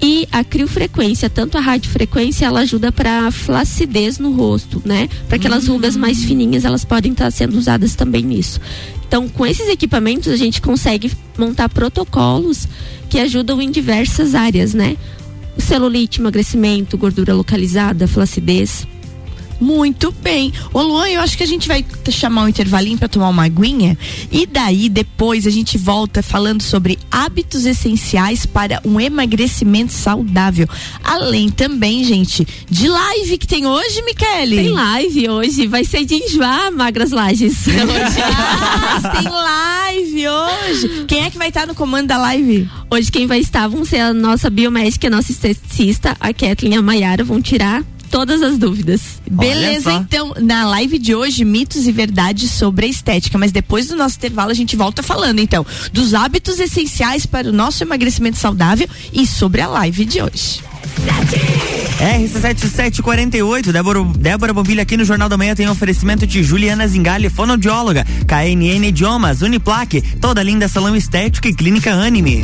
E 0.01 0.27
a 0.31 0.43
criofrequência, 0.43 1.29
tanto 1.29 1.57
a 1.57 1.61
radiofrequência, 1.61 2.45
ela 2.45 2.59
ajuda 2.59 2.91
para 2.91 3.31
flacidez 3.31 4.19
no 4.19 4.33
rosto, 4.33 4.81
né? 4.83 5.07
Para 5.27 5.37
aquelas 5.37 5.67
uhum. 5.67 5.75
rugas 5.75 5.95
mais 5.95 6.25
fininhas, 6.25 6.65
elas 6.65 6.83
podem 6.83 7.13
estar 7.13 7.25
tá 7.25 7.31
sendo 7.31 7.57
usadas 7.57 7.95
também 7.95 8.21
nisso. 8.21 8.59
Então, 9.07 9.29
com 9.29 9.45
esses 9.45 9.69
equipamentos, 9.69 10.27
a 10.27 10.35
gente 10.35 10.61
consegue 10.61 11.09
montar 11.37 11.69
protocolos 11.69 12.67
que 13.09 13.17
ajudam 13.19 13.61
em 13.61 13.71
diversas 13.71 14.35
áreas, 14.35 14.73
né? 14.73 14.97
O 15.55 15.61
celulite, 15.61 16.19
emagrecimento, 16.19 16.97
gordura 16.97 17.33
localizada, 17.33 18.07
flacidez. 18.07 18.85
Muito 19.59 20.11
bem. 20.11 20.53
Ô 20.73 20.81
Luan, 20.81 21.07
eu 21.07 21.21
acho 21.21 21.37
que 21.37 21.43
a 21.43 21.47
gente 21.47 21.67
vai 21.67 21.85
chamar 22.09 22.43
um 22.43 22.47
intervalinho 22.47 22.97
para 22.97 23.07
tomar 23.07 23.29
uma 23.29 23.45
aguinha 23.45 23.97
e 24.31 24.45
daí 24.45 24.89
depois 24.89 25.47
a 25.47 25.49
gente 25.49 25.77
volta 25.77 26.21
falando 26.21 26.61
sobre 26.61 26.99
hábitos 27.11 27.65
essenciais 27.65 28.45
para 28.45 28.81
um 28.85 28.99
emagrecimento 28.99 29.93
saudável. 29.93 30.67
Além 31.03 31.49
também, 31.49 32.03
gente, 32.03 32.45
de 32.69 32.87
live 32.87 33.37
que 33.37 33.47
tem 33.47 33.65
hoje, 33.65 34.01
Michele. 34.03 34.55
Tem 34.57 34.69
live 34.69 35.29
hoje, 35.29 35.67
vai 35.67 35.83
ser 35.83 36.05
de 36.05 36.15
enjoar 36.15 36.71
Magras 36.71 37.13
ah, 37.13 37.29
tem 39.17 39.29
live 39.29 40.27
hoje. 40.27 41.05
Quem 41.07 41.23
é 41.23 41.29
que 41.29 41.37
vai 41.37 41.49
estar 41.49 41.65
no 41.65 41.75
comando 41.75 42.07
da 42.07 42.17
live? 42.17 42.69
Hoje 42.89 43.11
quem 43.11 43.27
vai 43.27 43.39
estar 43.39 43.67
vão 43.67 43.85
ser 43.85 43.99
a 43.99 44.13
nossa 44.13 44.49
biomédica, 44.49 45.07
a 45.07 45.09
nossa 45.09 45.31
esteticista, 45.31 46.15
a 46.19 46.33
Kathleen 46.33 46.73
e 46.73 46.77
a 46.77 46.81
Mayara 46.81 47.23
vão 47.23 47.41
tirar 47.41 47.83
todas 48.13 48.43
as 48.43 48.59
dúvidas. 48.59 49.01
Beleza, 49.27 49.91
então, 49.91 50.35
na 50.39 50.67
live 50.67 50.99
de 50.99 51.15
hoje, 51.15 51.43
mitos 51.43 51.87
e 51.87 51.91
verdades 51.91 52.51
sobre 52.51 52.85
a 52.85 52.89
estética. 52.89 53.39
Mas 53.39 53.51
depois 53.51 53.87
do 53.87 53.95
nosso 53.95 54.17
intervalo, 54.17 54.51
a 54.51 54.53
gente 54.53 54.75
volta 54.75 55.01
falando, 55.01 55.39
então, 55.39 55.65
dos 55.91 56.13
hábitos 56.13 56.59
essenciais 56.59 57.25
para 57.25 57.49
o 57.49 57.51
nosso 57.51 57.83
emagrecimento 57.83 58.37
saudável 58.37 58.87
e 59.11 59.25
sobre 59.25 59.61
a 59.61 59.67
live 59.67 60.05
de 60.05 60.21
hoje. 60.21 60.61
RC7748, 61.99 63.71
Débora, 63.71 64.03
Débora 64.03 64.53
Bombilha 64.53 64.83
aqui 64.83 64.95
no 64.95 65.05
Jornal 65.05 65.27
da 65.27 65.35
Manhã 65.35 65.55
tem 65.55 65.67
oferecimento 65.67 66.27
de 66.27 66.43
Juliana 66.43 66.87
Zingali, 66.87 67.31
fonoaudióloga, 67.31 68.05
KNN 68.27 68.89
Idiomas, 68.89 69.41
Uniplaque, 69.41 70.03
toda 70.21 70.43
linda 70.43 70.67
salão 70.67 70.95
estética 70.95 71.49
e 71.49 71.53
clínica 71.53 71.91
Anime. 71.91 72.43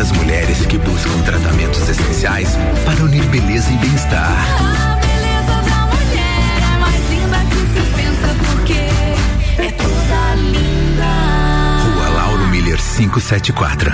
para 0.00 0.02
as 0.02 0.12
mulheres 0.12 0.64
que 0.64 0.78
buscam 0.78 1.20
tratamentos 1.24 1.86
essenciais 1.86 2.56
para 2.86 3.04
unir 3.04 3.22
beleza 3.26 3.70
e 3.70 3.76
bem-estar. 3.76 4.32
A 4.58 4.96
beleza 4.96 5.60
da 5.68 5.86
mulher 5.94 6.62
é 6.62 6.78
mais 6.78 7.10
linda 7.10 7.38
que 7.50 7.60
se 7.68 7.82
pensa 7.94 8.28
porque 8.46 8.80
é 9.60 9.70
toda 9.72 10.34
linda. 10.36 11.04
Rua 11.84 12.08
Lauro 12.08 12.46
Miller 12.48 12.78
574. 12.78 13.90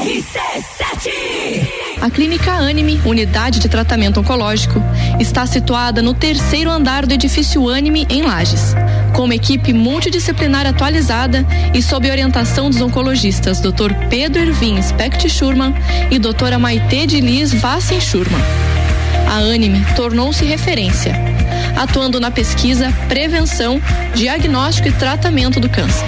RC7 0.00 1.88
a 2.00 2.08
Clínica 2.10 2.52
Anime, 2.52 3.00
unidade 3.04 3.58
de 3.58 3.68
tratamento 3.68 4.20
oncológico, 4.20 4.80
está 5.18 5.44
situada 5.46 6.00
no 6.00 6.14
terceiro 6.14 6.70
andar 6.70 7.04
do 7.04 7.12
edifício 7.12 7.68
Anime, 7.68 8.06
em 8.08 8.22
Lages. 8.22 8.72
Com 9.18 9.24
uma 9.24 9.34
equipe 9.34 9.72
multidisciplinar 9.72 10.64
atualizada 10.64 11.44
e 11.74 11.82
sob 11.82 12.08
orientação 12.08 12.70
dos 12.70 12.80
oncologistas 12.80 13.60
Dr. 13.60 13.92
Pedro 14.08 14.42
Ervin 14.42 14.80
Specht 14.80 15.28
Schurman 15.28 15.74
e 16.08 16.20
doutora 16.20 16.56
Maite 16.56 17.04
de 17.04 17.20
Liz 17.20 17.52
Vassen 17.52 18.00
Schurman. 18.00 18.40
A 19.26 19.38
Anime 19.38 19.84
tornou-se 19.96 20.44
referência, 20.44 21.16
atuando 21.76 22.20
na 22.20 22.30
pesquisa, 22.30 22.92
prevenção, 23.08 23.82
diagnóstico 24.14 24.86
e 24.86 24.92
tratamento 24.92 25.58
do 25.58 25.68
câncer. 25.68 26.06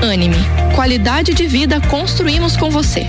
Anime, 0.00 0.36
qualidade 0.76 1.34
de 1.34 1.48
vida 1.48 1.80
construímos 1.80 2.56
com 2.56 2.70
você. 2.70 3.08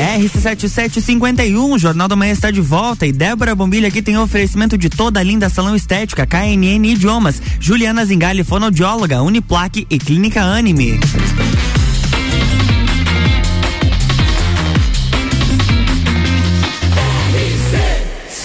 RC7751, 0.00 1.78
Jornal 1.78 2.08
da 2.08 2.16
Manhã 2.16 2.32
está 2.32 2.50
de 2.50 2.62
volta 2.62 3.06
e 3.06 3.12
Débora 3.12 3.54
Bombilha 3.54 3.88
aqui 3.88 4.00
tem 4.00 4.16
oferecimento 4.16 4.78
de 4.78 4.88
toda 4.88 5.20
a 5.20 5.22
linda 5.22 5.50
salão 5.50 5.76
estética, 5.76 6.26
KNN 6.26 6.86
Idiomas, 6.86 7.42
Juliana 7.60 8.06
Zingali, 8.06 8.42
fonoaudióloga, 8.42 9.22
Uniplaque 9.22 9.86
e 9.90 9.98
Clínica 9.98 10.40
Anime. 10.40 10.98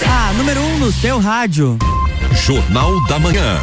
Ah, 0.05 0.33
número 0.38 0.59
1 0.59 0.65
um 0.65 0.79
no 0.79 0.91
seu 0.91 1.19
rádio. 1.19 1.77
Jornal 2.45 3.01
da 3.07 3.17
Manhã. 3.17 3.59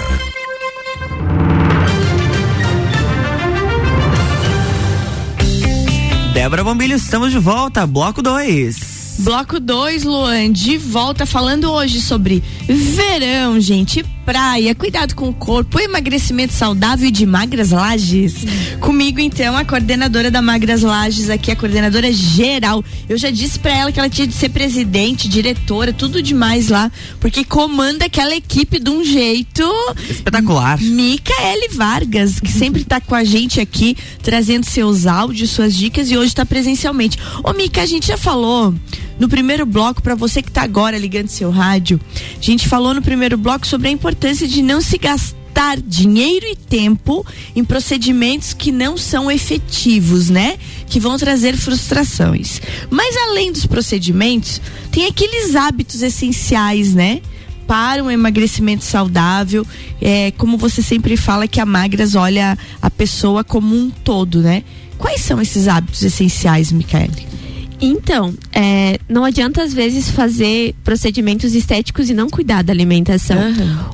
Débora 6.32 6.64
Bombilho, 6.64 6.96
estamos 6.96 7.30
de 7.30 7.38
volta, 7.38 7.86
bloco 7.86 8.22
2. 8.22 9.16
Bloco 9.18 9.60
2, 9.60 10.04
Luan, 10.04 10.50
de 10.50 10.78
volta 10.78 11.26
falando 11.26 11.70
hoje 11.70 12.00
sobre 12.00 12.42
verão, 12.66 13.60
gente, 13.60 14.02
praia, 14.24 14.74
cuidado 14.74 15.14
com 15.14 15.28
o 15.28 15.34
corpo, 15.34 15.80
emagrecimento 15.80 16.52
saudável 16.52 17.08
e 17.08 17.10
de 17.10 17.26
Magras 17.26 17.70
Lages. 17.70 18.34
Comigo, 18.80 19.20
então, 19.20 19.56
a 19.56 19.64
coordenadora 19.64 20.30
da 20.30 20.40
Magras 20.40 20.82
Lages 20.82 21.28
aqui, 21.28 21.50
a 21.50 21.56
coordenadora 21.56 22.12
geral. 22.12 22.84
Eu 23.08 23.18
já 23.18 23.30
disse 23.30 23.58
para 23.58 23.76
ela 23.76 23.92
que 23.92 23.98
ela 23.98 24.08
tinha 24.08 24.26
de 24.26 24.34
ser 24.34 24.48
presidente, 24.48 25.28
diretora, 25.28 25.92
tudo 25.92 26.22
demais 26.22 26.68
lá, 26.68 26.90
porque 27.20 27.44
comanda 27.44 28.06
aquela 28.06 28.34
equipe 28.34 28.78
de 28.78 28.90
um 28.90 29.04
jeito 29.04 29.62
espetacular. 30.08 30.80
Micaele 30.80 31.68
Vargas, 31.74 32.40
que 32.40 32.50
sempre 32.50 32.84
tá 32.84 33.00
com 33.00 33.14
a 33.14 33.24
gente 33.24 33.60
aqui, 33.60 33.96
trazendo 34.22 34.64
seus 34.64 35.06
áudios, 35.06 35.50
suas 35.50 35.74
dicas 35.74 36.10
e 36.10 36.16
hoje 36.16 36.28
está 36.28 36.46
presencialmente. 36.46 37.18
Ô, 37.42 37.52
Mica, 37.52 37.82
a 37.82 37.86
gente 37.86 38.06
já 38.06 38.16
falou 38.16 38.74
no 39.22 39.28
primeiro 39.28 39.64
bloco, 39.64 40.02
para 40.02 40.16
você 40.16 40.42
que 40.42 40.48
está 40.48 40.62
agora 40.62 40.98
ligando 40.98 41.28
seu 41.28 41.48
rádio, 41.48 42.00
a 42.36 42.42
gente 42.42 42.68
falou 42.68 42.92
no 42.92 43.00
primeiro 43.00 43.38
bloco 43.38 43.64
sobre 43.64 43.86
a 43.86 43.90
importância 43.92 44.48
de 44.48 44.60
não 44.62 44.80
se 44.80 44.98
gastar 44.98 45.80
dinheiro 45.80 46.44
e 46.44 46.56
tempo 46.56 47.24
em 47.54 47.64
procedimentos 47.64 48.52
que 48.52 48.72
não 48.72 48.98
são 48.98 49.30
efetivos, 49.30 50.28
né? 50.28 50.58
que 50.88 50.98
vão 50.98 51.16
trazer 51.16 51.56
frustrações. 51.56 52.60
Mas 52.90 53.16
além 53.16 53.52
dos 53.52 53.64
procedimentos, 53.64 54.60
tem 54.90 55.06
aqueles 55.06 55.54
hábitos 55.54 56.02
essenciais, 56.02 56.92
né? 56.92 57.22
Para 57.64 58.02
um 58.02 58.10
emagrecimento 58.10 58.82
saudável, 58.82 59.64
é, 60.00 60.32
como 60.32 60.58
você 60.58 60.82
sempre 60.82 61.16
fala 61.16 61.46
que 61.46 61.60
a 61.60 61.64
Magras 61.64 62.16
olha 62.16 62.58
a 62.82 62.90
pessoa 62.90 63.44
como 63.44 63.72
um 63.72 63.88
todo, 63.88 64.42
né? 64.42 64.64
Quais 64.98 65.20
são 65.20 65.40
esses 65.40 65.68
hábitos 65.68 66.02
essenciais, 66.02 66.72
Micaele? 66.72 67.41
Então, 67.84 68.32
é, 68.52 68.96
não 69.08 69.24
adianta 69.24 69.60
às 69.60 69.74
vezes 69.74 70.08
fazer 70.08 70.72
procedimentos 70.84 71.52
estéticos 71.52 72.08
e 72.08 72.14
não 72.14 72.30
cuidar 72.30 72.62
da 72.62 72.72
alimentação. 72.72 73.36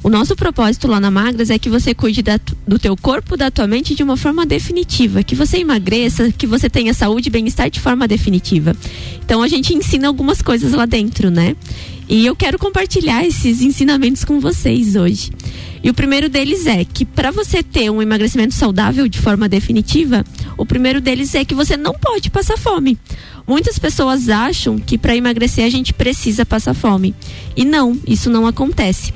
O 0.03 0.11
nosso 0.11 0.37
propósito 0.37 0.87
lá 0.87 1.01
na 1.01 1.11
Magras 1.11 1.49
é 1.49 1.59
que 1.59 1.71
você 1.71 1.95
cuide 1.95 2.21
da 2.21 2.39
do 2.67 2.79
teu 2.79 2.95
corpo, 2.95 3.35
da 3.35 3.51
tua 3.51 3.67
mente 3.67 3.95
de 3.95 4.03
uma 4.03 4.19
forma 4.19 4.45
definitiva, 4.45 5.23
que 5.23 5.35
você 5.35 5.57
emagreça, 5.57 6.31
que 6.31 6.47
você 6.47 6.69
tenha 6.69 6.93
saúde 6.93 7.29
e 7.29 7.33
bem-estar 7.33 7.71
de 7.71 7.81
forma 7.81 8.07
definitiva. 8.07 8.77
Então 9.25 9.43
a 9.43 9.49
gente 9.49 9.75
ensina 9.75 10.07
algumas 10.07 10.43
coisas 10.43 10.75
lá 10.75 10.85
dentro, 10.85 11.31
né? 11.31 11.57
E 12.07 12.27
eu 12.27 12.37
quero 12.37 12.59
compartilhar 12.59 13.25
esses 13.25 13.63
ensinamentos 13.63 14.23
com 14.23 14.39
vocês 14.39 14.97
hoje. 14.97 15.31
E 15.83 15.89
o 15.89 15.95
primeiro 15.95 16.29
deles 16.29 16.67
é 16.67 16.85
que 16.85 17.05
para 17.05 17.31
você 17.31 17.63
ter 17.63 17.91
um 17.91 18.03
emagrecimento 18.03 18.55
saudável 18.55 19.09
de 19.09 19.19
forma 19.19 19.49
definitiva, 19.49 20.25
o 20.57 20.67
primeiro 20.67 21.01
deles 21.01 21.35
é 21.35 21.45
que 21.45 21.55
você 21.55 21.77
não 21.77 21.95
pode 21.95 22.31
passar 22.31 22.59
fome. 22.59 22.99
Muitas 23.49 23.79
pessoas 23.79 24.29
acham 24.29 24.79
que 24.79 24.99
para 24.99 25.17
emagrecer 25.17 25.65
a 25.65 25.71
gente 25.71 25.93
precisa 25.95 26.45
passar 26.45 26.75
fome. 26.75 27.15
E 27.57 27.65
não, 27.65 27.97
isso 28.07 28.29
não 28.29 28.47
acontece. 28.47 29.13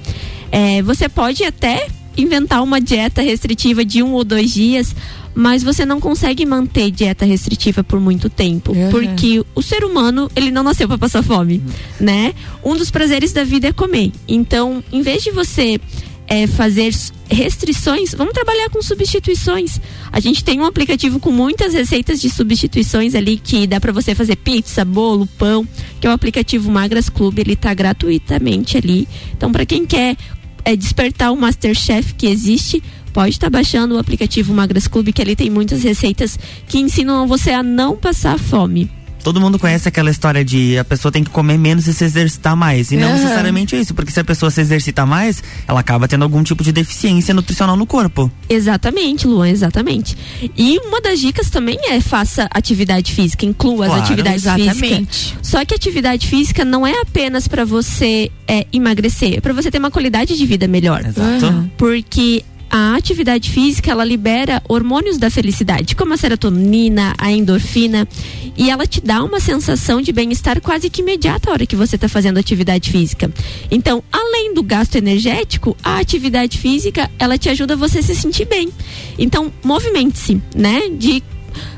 É, 0.50 0.80
você 0.82 1.08
pode 1.08 1.44
até 1.44 1.86
inventar 2.16 2.62
uma 2.62 2.80
dieta 2.80 3.20
restritiva 3.22 3.84
de 3.84 4.02
um 4.02 4.12
ou 4.12 4.24
dois 4.24 4.52
dias, 4.52 4.94
mas 5.34 5.62
você 5.62 5.84
não 5.86 5.98
consegue 6.00 6.44
manter 6.44 6.90
dieta 6.90 7.24
restritiva 7.24 7.82
por 7.84 7.98
muito 8.00 8.28
tempo, 8.28 8.72
Uhum. 8.72 8.90
porque 8.90 9.42
o 9.54 9.62
ser 9.62 9.82
humano 9.84 10.30
ele 10.36 10.50
não 10.50 10.62
nasceu 10.62 10.86
para 10.88 10.98
passar 10.98 11.22
fome, 11.22 11.62
né? 12.00 12.34
Um 12.64 12.76
dos 12.76 12.90
prazeres 12.90 13.32
da 13.32 13.44
vida 13.44 13.68
é 13.68 13.72
comer. 13.72 14.12
Então, 14.28 14.82
em 14.92 15.00
vez 15.02 15.22
de 15.22 15.30
você 15.30 15.80
é, 16.26 16.46
fazer 16.46 16.90
restrições, 17.32 18.14
vamos 18.14 18.32
trabalhar 18.32 18.68
com 18.70 18.82
substituições. 18.82 19.80
A 20.10 20.20
gente 20.20 20.44
tem 20.44 20.60
um 20.60 20.64
aplicativo 20.64 21.18
com 21.18 21.30
muitas 21.30 21.72
receitas 21.72 22.20
de 22.20 22.28
substituições 22.30 23.14
ali 23.14 23.36
que 23.36 23.66
dá 23.66 23.80
para 23.80 23.92
você 23.92 24.14
fazer 24.14 24.36
pizza, 24.36 24.84
bolo, 24.84 25.26
pão, 25.38 25.66
que 26.00 26.06
é 26.06 26.10
o 26.10 26.12
aplicativo 26.12 26.70
Magras 26.70 27.08
Club, 27.08 27.38
ele 27.38 27.56
tá 27.56 27.72
gratuitamente 27.74 28.76
ali. 28.76 29.08
Então, 29.36 29.50
para 29.50 29.66
quem 29.66 29.86
quer 29.86 30.16
é, 30.64 30.76
despertar 30.76 31.32
o 31.32 31.36
Masterchef 31.36 32.14
que 32.14 32.26
existe, 32.26 32.82
pode 33.12 33.30
estar 33.30 33.50
baixando 33.50 33.94
o 33.94 33.98
aplicativo 33.98 34.54
Magras 34.54 34.86
Club, 34.86 35.12
que 35.12 35.22
ali 35.22 35.36
tem 35.36 35.50
muitas 35.50 35.82
receitas 35.82 36.38
que 36.66 36.78
ensinam 36.78 37.26
você 37.26 37.50
a 37.50 37.62
não 37.62 37.96
passar 37.96 38.38
fome. 38.38 39.01
Todo 39.22 39.40
mundo 39.40 39.58
conhece 39.58 39.88
aquela 39.88 40.10
história 40.10 40.44
de 40.44 40.78
a 40.78 40.84
pessoa 40.84 41.12
tem 41.12 41.22
que 41.22 41.30
comer 41.30 41.58
menos 41.58 41.86
e 41.86 41.94
se 41.94 42.04
exercitar 42.04 42.56
mais. 42.56 42.90
E 42.90 42.96
não 42.96 43.12
necessariamente 43.12 43.76
é 43.76 43.80
isso, 43.80 43.94
porque 43.94 44.10
se 44.10 44.20
a 44.20 44.24
pessoa 44.24 44.50
se 44.50 44.60
exercita 44.60 45.06
mais, 45.06 45.42
ela 45.66 45.80
acaba 45.80 46.08
tendo 46.08 46.22
algum 46.22 46.42
tipo 46.42 46.62
de 46.64 46.72
deficiência 46.72 47.32
nutricional 47.32 47.76
no 47.76 47.86
corpo. 47.86 48.30
Exatamente, 48.48 49.26
Luan, 49.26 49.48
exatamente. 49.48 50.16
E 50.56 50.78
uma 50.84 51.00
das 51.00 51.20
dicas 51.20 51.50
também 51.50 51.78
é 51.88 52.00
faça 52.00 52.48
atividade 52.52 53.12
física, 53.12 53.46
inclua 53.46 53.86
Claro, 53.86 53.92
as 54.02 54.08
atividades 54.08 54.42
físicas. 54.42 54.66
exatamente. 54.76 55.38
Só 55.42 55.64
que 55.64 55.74
atividade 55.74 56.26
física 56.26 56.64
não 56.64 56.86
é 56.86 57.00
apenas 57.00 57.46
para 57.46 57.64
você 57.64 58.30
é, 58.46 58.66
emagrecer, 58.72 59.34
é 59.34 59.40
para 59.40 59.52
você 59.52 59.70
ter 59.70 59.78
uma 59.78 59.90
qualidade 59.90 60.36
de 60.36 60.46
vida 60.46 60.66
melhor. 60.66 61.04
Exato. 61.06 61.70
Porque 61.76 62.44
a 62.72 62.96
atividade 62.96 63.50
física 63.50 63.90
ela 63.90 64.02
libera 64.02 64.62
hormônios 64.66 65.18
da 65.18 65.28
felicidade, 65.28 65.94
como 65.94 66.14
a 66.14 66.16
serotonina, 66.16 67.14
a 67.18 67.30
endorfina, 67.30 68.08
e 68.56 68.70
ela 68.70 68.86
te 68.86 68.98
dá 68.98 69.22
uma 69.22 69.40
sensação 69.40 70.00
de 70.00 70.10
bem-estar 70.10 70.58
quase 70.62 70.88
que 70.88 71.02
imediata 71.02 71.50
a 71.50 71.52
hora 71.52 71.66
que 71.66 71.76
você 71.76 71.96
está 71.96 72.08
fazendo 72.08 72.38
atividade 72.38 72.90
física. 72.90 73.30
Então, 73.70 74.02
além 74.10 74.54
do 74.54 74.62
gasto 74.62 74.96
energético, 74.96 75.76
a 75.82 75.98
atividade 75.98 76.56
física 76.56 77.10
ela 77.18 77.36
te 77.36 77.50
ajuda 77.50 77.74
a 77.74 77.76
você 77.76 78.00
se 78.00 78.14
sentir 78.14 78.46
bem. 78.46 78.70
Então, 79.18 79.52
movimente-se, 79.62 80.40
né? 80.56 80.88
De 80.88 81.22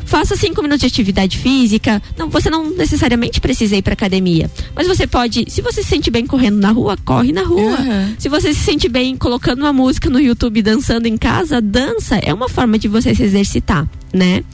Faça 0.04 0.36
cinco 0.36 0.62
minutos 0.62 0.80
de 0.80 0.86
atividade 0.86 1.38
física. 1.38 2.02
Não, 2.16 2.28
você 2.28 2.50
não 2.50 2.70
necessariamente 2.70 3.40
precisa 3.40 3.76
ir 3.76 3.82
para 3.82 3.94
academia, 3.94 4.50
mas 4.74 4.86
você 4.86 5.06
pode, 5.06 5.44
se 5.48 5.62
você 5.62 5.82
se 5.82 5.88
sente 5.88 6.10
bem 6.10 6.26
correndo 6.26 6.58
na 6.58 6.70
rua, 6.70 6.96
corre 7.04 7.32
na 7.32 7.42
rua. 7.42 7.78
Uhum. 7.80 8.14
Se 8.18 8.28
você 8.28 8.52
se 8.52 8.60
sente 8.60 8.88
bem 8.88 9.16
colocando 9.16 9.60
uma 9.60 9.72
música 9.72 10.10
no 10.10 10.20
YouTube, 10.20 10.62
dançando 10.62 11.06
em 11.06 11.16
casa, 11.16 11.60
dança 11.60 12.16
é 12.16 12.32
uma 12.32 12.48
forma 12.48 12.78
de 12.78 12.88
você 12.88 13.14
se 13.14 13.22
exercitar, 13.22 13.88
né? 14.12 14.44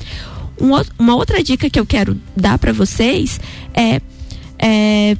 Um 0.60 0.70
uma 0.98 1.14
outra 1.14 1.42
dica 1.42 1.70
que 1.70 1.80
eu 1.80 1.86
quero 1.86 2.16
dar 2.36 2.58
para 2.58 2.72
vocês 2.72 3.40
é, 3.72 4.00
é 4.58 5.16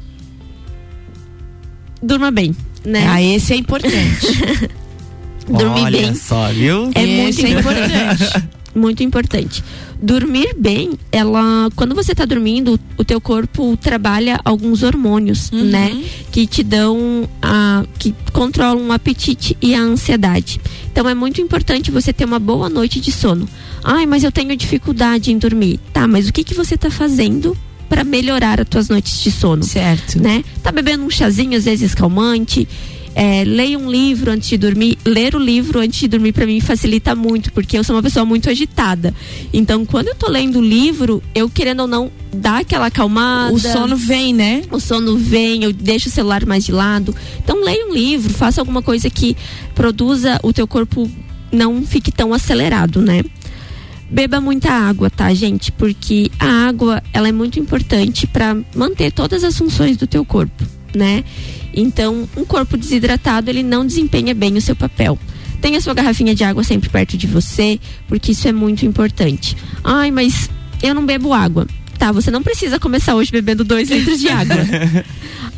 durma 2.03 2.31
bem, 2.31 2.55
né? 2.85 3.07
Ah, 3.09 3.23
esse 3.23 3.53
é 3.53 3.57
importante. 3.57 4.27
Dormir 5.49 5.83
Olha 5.83 6.01
bem 6.03 6.15
só, 6.15 6.49
viu? 6.53 6.91
é 6.95 7.07
muito 7.07 7.29
esse 7.31 7.47
é 7.47 7.51
importante. 7.51 8.49
muito 8.75 9.03
importante. 9.03 9.65
Dormir 10.03 10.55
bem, 10.57 10.93
ela, 11.13 11.69
quando 11.77 11.95
você 11.95 12.15
tá 12.15 12.25
dormindo, 12.25 12.81
o 12.97 13.05
teu 13.05 13.21
corpo 13.21 13.77
trabalha 13.77 14.41
alguns 14.45 14.83
hormônios, 14.83 15.51
Uhum. 15.53 15.65
né, 15.65 16.03
que 16.33 16.47
te 16.47 16.63
dão 16.63 17.29
a 17.43 17.85
que 17.99 18.15
controlam 18.33 18.89
o 18.89 18.93
apetite 18.93 19.57
e 19.61 19.75
a 19.75 19.81
ansiedade. 19.81 20.59
Então 20.91 21.07
é 21.09 21.15
muito 21.15 21.41
importante 21.41 21.91
você 21.91 22.13
ter 22.15 22.25
uma 22.25 22.39
boa 22.39 22.69
noite 22.71 22.99
de 22.99 23.13
sono. 23.13 23.47
Ai, 23.85 24.07
mas 24.07 24.25
eu 24.25 24.33
tenho 24.33 24.57
dificuldade 24.57 25.31
em 25.33 25.39
dormir. 25.39 25.79
Tá, 25.93 26.07
mas 26.09 26.29
o 26.29 26.33
que 26.33 26.45
que 26.45 26.55
você 26.55 26.79
tá 26.79 26.91
fazendo 26.91 27.57
para 27.89 28.03
melhorar 28.05 28.61
as 28.61 28.69
tuas 28.69 28.89
noites 28.89 29.21
de 29.23 29.31
sono? 29.31 29.63
certo. 29.65 30.19
né? 30.21 30.43
Tá 30.63 30.73
bebendo 30.73 31.05
um 31.05 31.11
chazinho, 31.11 31.59
às 31.59 31.65
vezes 31.65 31.95
calmante. 31.95 32.67
É, 33.15 33.45
leia 33.45 33.79
um 33.79 33.91
livro 33.91 34.31
antes 34.31 34.49
de 34.49 34.57
dormir. 34.57 34.99
Ler 35.05 35.35
o 35.35 35.39
livro 35.39 35.81
antes 35.81 35.99
de 35.99 36.09
dormir 36.09 36.33
para 36.33 36.47
mim 36.47 36.61
facilita 36.61 37.15
muito, 37.15 37.53
porque 37.53 37.77
eu 37.77 37.85
sou 37.85 37.97
uma 37.97 38.03
pessoa 38.03 38.25
muito 38.25 38.49
agitada. 38.49 39.15
Então, 39.53 39.85
quando 39.85 40.09
eu 40.09 40.15
tô 40.15 40.31
lendo 40.31 40.59
o 40.59 40.63
livro, 40.63 41.23
eu 41.35 41.51
querendo 41.51 41.81
ou 41.81 41.87
não 41.87 42.11
dar 42.33 42.61
aquela 42.61 42.87
acalmada. 42.87 43.53
O 43.53 43.59
sono 43.59 43.97
vem, 43.97 44.33
né? 44.33 44.63
o 44.71 44.79
sono 44.79 45.17
vem, 45.17 45.65
eu 45.65 45.73
deixo 45.73 46.09
o 46.09 46.13
celular 46.13 46.47
mais 46.47 46.65
de 46.65 46.73
lado. 46.73 47.15
Então 47.43 47.65
leia 47.65 47.87
um 47.87 47.93
livro, 47.93 48.33
faça 48.33 48.61
alguma 48.61 48.83
coisa 48.83 49.11
que 49.11 49.37
produza 49.75 50.39
o 50.43 50.53
teu 50.53 50.67
corpo 50.67 51.11
não 51.53 51.83
fique 51.83 52.13
tão 52.13 52.33
acelerado, 52.33 53.01
né? 53.03 53.23
Beba 54.09 54.41
muita 54.41 54.73
água, 54.73 55.09
tá, 55.09 55.33
gente? 55.35 55.71
Porque 55.71 56.31
a 56.39 56.69
água, 56.69 57.03
ela 57.13 57.29
é 57.29 57.33
muito 57.33 57.61
importante 57.61 58.27
para 58.27 58.57
manter 58.75 59.13
todas 59.13 59.45
as 59.45 59.57
funções 59.57 59.97
do 59.97 60.07
teu 60.07 60.25
corpo, 60.25 60.65
né? 60.95 61.25
Então, 61.73 62.29
um 62.37 62.45
corpo 62.45 62.77
desidratado, 62.77 63.51
ele 63.51 63.63
não 63.63 63.87
desempenha 63.87 64.35
bem 64.35 64.57
o 64.57 64.61
seu 64.61 64.75
papel. 64.75 65.19
Tenha 65.61 65.79
a 65.79 65.81
sua 65.81 65.95
garrafinha 65.95 66.35
de 66.35 66.43
água 66.43 66.65
sempre 66.65 66.89
perto 66.89 67.17
de 67.17 67.27
você, 67.27 67.79
porque 68.09 68.33
isso 68.33 68.49
é 68.49 68.53
muito 68.53 68.87
importante. 68.87 69.57
Ai, 69.85 70.11
mas 70.11 70.49
eu 70.83 70.95
não 70.95 71.05
bebo 71.05 71.33
água. 71.33 71.67
Tá, 71.99 72.11
você 72.13 72.31
não 72.31 72.43
precisa 72.43 72.79
começar 72.79 73.15
hoje 73.15 73.31
bebendo 73.31 73.63
dois 73.63 73.91
litros 73.91 74.19
de 74.19 74.29
água. 74.29 74.57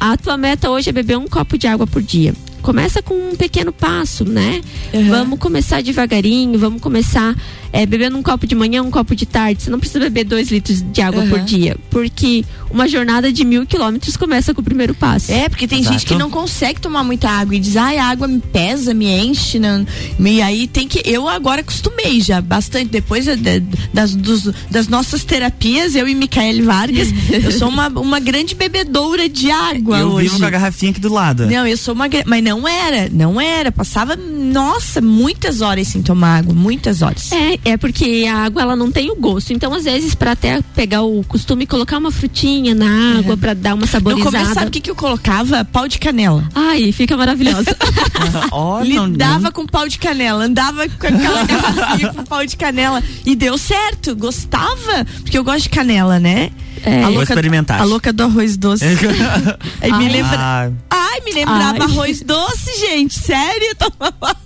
A 0.00 0.16
tua 0.16 0.36
meta 0.36 0.68
hoje 0.68 0.90
é 0.90 0.92
beber 0.92 1.16
um 1.16 1.28
copo 1.28 1.56
de 1.56 1.68
água 1.68 1.86
por 1.86 2.02
dia. 2.02 2.34
Começa 2.60 3.00
com 3.00 3.14
um 3.14 3.36
pequeno 3.36 3.72
passo, 3.72 4.24
né? 4.24 4.60
Uhum. 4.92 5.08
Vamos 5.08 5.38
começar 5.38 5.82
devagarinho, 5.82 6.58
vamos 6.58 6.82
começar 6.82 7.36
é, 7.72 7.86
bebendo 7.86 8.16
um 8.18 8.22
copo 8.22 8.46
de 8.46 8.54
manhã, 8.54 8.82
um 8.82 8.90
copo 8.90 9.14
de 9.16 9.24
tarde. 9.26 9.62
Você 9.62 9.70
não 9.70 9.78
precisa 9.78 9.98
beber 10.00 10.24
dois 10.24 10.50
litros 10.50 10.82
de 10.82 11.00
água 11.00 11.22
por 11.26 11.38
Uhum. 11.40 11.44
dia, 11.44 11.76
porque 11.90 12.44
uma 12.70 12.86
jornada 12.88 13.32
de 13.32 13.44
mil 13.44 13.66
quilômetros 13.66 14.16
começa 14.16 14.52
com 14.54 14.60
o 14.60 14.64
primeiro 14.64 14.94
passo. 14.94 15.30
É, 15.32 15.48
porque 15.48 15.66
tem 15.66 15.80
Exato. 15.80 15.94
gente 15.94 16.06
que 16.06 16.14
não 16.14 16.30
consegue 16.30 16.80
tomar 16.80 17.02
muita 17.04 17.28
água 17.30 17.54
e 17.54 17.58
diz, 17.58 17.76
ai, 17.76 17.98
a 17.98 18.04
água 18.06 18.28
me 18.28 18.40
pesa, 18.40 18.92
me 18.94 19.06
enche. 19.06 19.58
Não. 19.58 19.86
E 20.20 20.42
aí 20.42 20.66
tem 20.66 20.86
que. 20.88 21.02
Eu 21.04 21.28
agora 21.28 21.60
acostumei 21.62 22.20
já 22.20 22.40
bastante. 22.40 22.90
Depois 22.90 23.26
da- 23.26 23.34
da- 23.36 23.62
das, 23.92 24.14
dos- 24.14 24.50
das 24.70 24.88
nossas 24.88 25.24
terapias, 25.24 25.94
eu 25.94 26.06
e 26.08 26.14
Micaele 26.14 26.62
Vargas, 26.62 27.08
eu 27.30 27.50
sou 27.52 27.68
uma, 27.68 27.88
uma 27.88 28.20
grande 28.20 28.54
bebedoura 28.54 29.28
de 29.28 29.50
água 29.50 29.98
eu 29.98 30.08
hoje. 30.08 30.28
vivo 30.28 30.40
com 30.40 30.46
a 30.46 30.50
garrafinha 30.50 30.90
aqui 30.92 31.00
do 31.00 31.12
lado. 31.12 31.46
Não, 31.46 31.66
eu 31.66 31.76
sou 31.76 31.94
uma. 31.94 32.06
Mas 32.26 32.42
não 32.44 32.66
era, 32.68 33.08
não 33.12 33.40
era. 33.40 33.70
Passava, 33.72 34.16
nossa, 34.42 35.00
muitas 35.00 35.60
horas 35.60 35.88
sem 35.88 36.02
tomar 36.02 36.38
água, 36.38 36.52
muitas 36.54 37.00
horas. 37.02 37.30
É, 37.32 37.58
é 37.64 37.76
porque 37.76 38.26
a 38.28 38.38
água 38.44 38.62
ela 38.62 38.76
não 38.76 38.90
tem 38.90 39.10
o 39.10 39.16
gosto. 39.16 39.52
Então, 39.52 39.72
às 39.72 39.84
vezes, 39.84 40.14
para 40.14 40.32
até 40.32 40.60
pegar 40.74 41.02
o 41.02 41.22
costume, 41.24 41.66
colocar 41.66 41.98
uma 41.98 42.10
frutinha 42.10 42.74
na 42.74 43.18
água 43.18 43.36
pra 43.36 43.54
dar 43.54 43.74
uma 43.74 43.82
No 43.82 43.86
saborizada. 43.86 44.30
começo, 44.30 44.54
sabe 44.54 44.66
o 44.66 44.70
que, 44.70 44.80
que 44.80 44.90
eu 44.90 44.94
colocava? 44.96 45.64
Pau 45.64 45.86
de 45.88 45.98
canela. 45.98 46.44
Ai, 46.54 46.92
fica 46.92 47.16
maravilhosa. 47.16 47.76
Ó, 48.50 48.84
não- 48.84 49.06
Lidava 49.06 49.40
não- 49.44 49.52
com 49.52 49.66
pau 49.66 49.88
de 49.88 49.98
canela, 49.98 50.44
andava 50.44 50.88
com 50.88 51.06
aquela 51.06 51.44
garrafinha 51.46 52.12
com 52.12 52.24
pau 52.24 52.44
de 52.46 52.56
canela. 52.56 53.02
E 53.24 53.34
deu 53.34 53.56
certo, 53.56 54.14
gostava, 54.16 55.04
porque 55.22 55.38
eu 55.38 55.44
gosto 55.44 55.62
de 55.64 55.68
canela, 55.70 56.18
né? 56.18 56.50
É. 56.84 56.98
a 56.98 57.06
Vou 57.06 57.10
louca, 57.16 57.32
experimentar. 57.32 57.80
a 57.80 57.84
louca 57.84 58.12
do 58.12 58.24
arroz 58.24 58.56
doce. 58.56 58.84
Aí 59.80 59.92
me 59.92 60.06
Ai. 60.06 60.12
lembra. 60.12 60.38
Ah, 60.38 60.70
Ai, 60.90 61.20
me 61.20 61.32
lembrava 61.32 61.78
Ai. 61.84 61.90
arroz 61.90 62.22
doce, 62.22 62.78
gente. 62.80 63.18
Sério, 63.18 63.68
eu 63.68 63.74
tomava. 63.76 64.36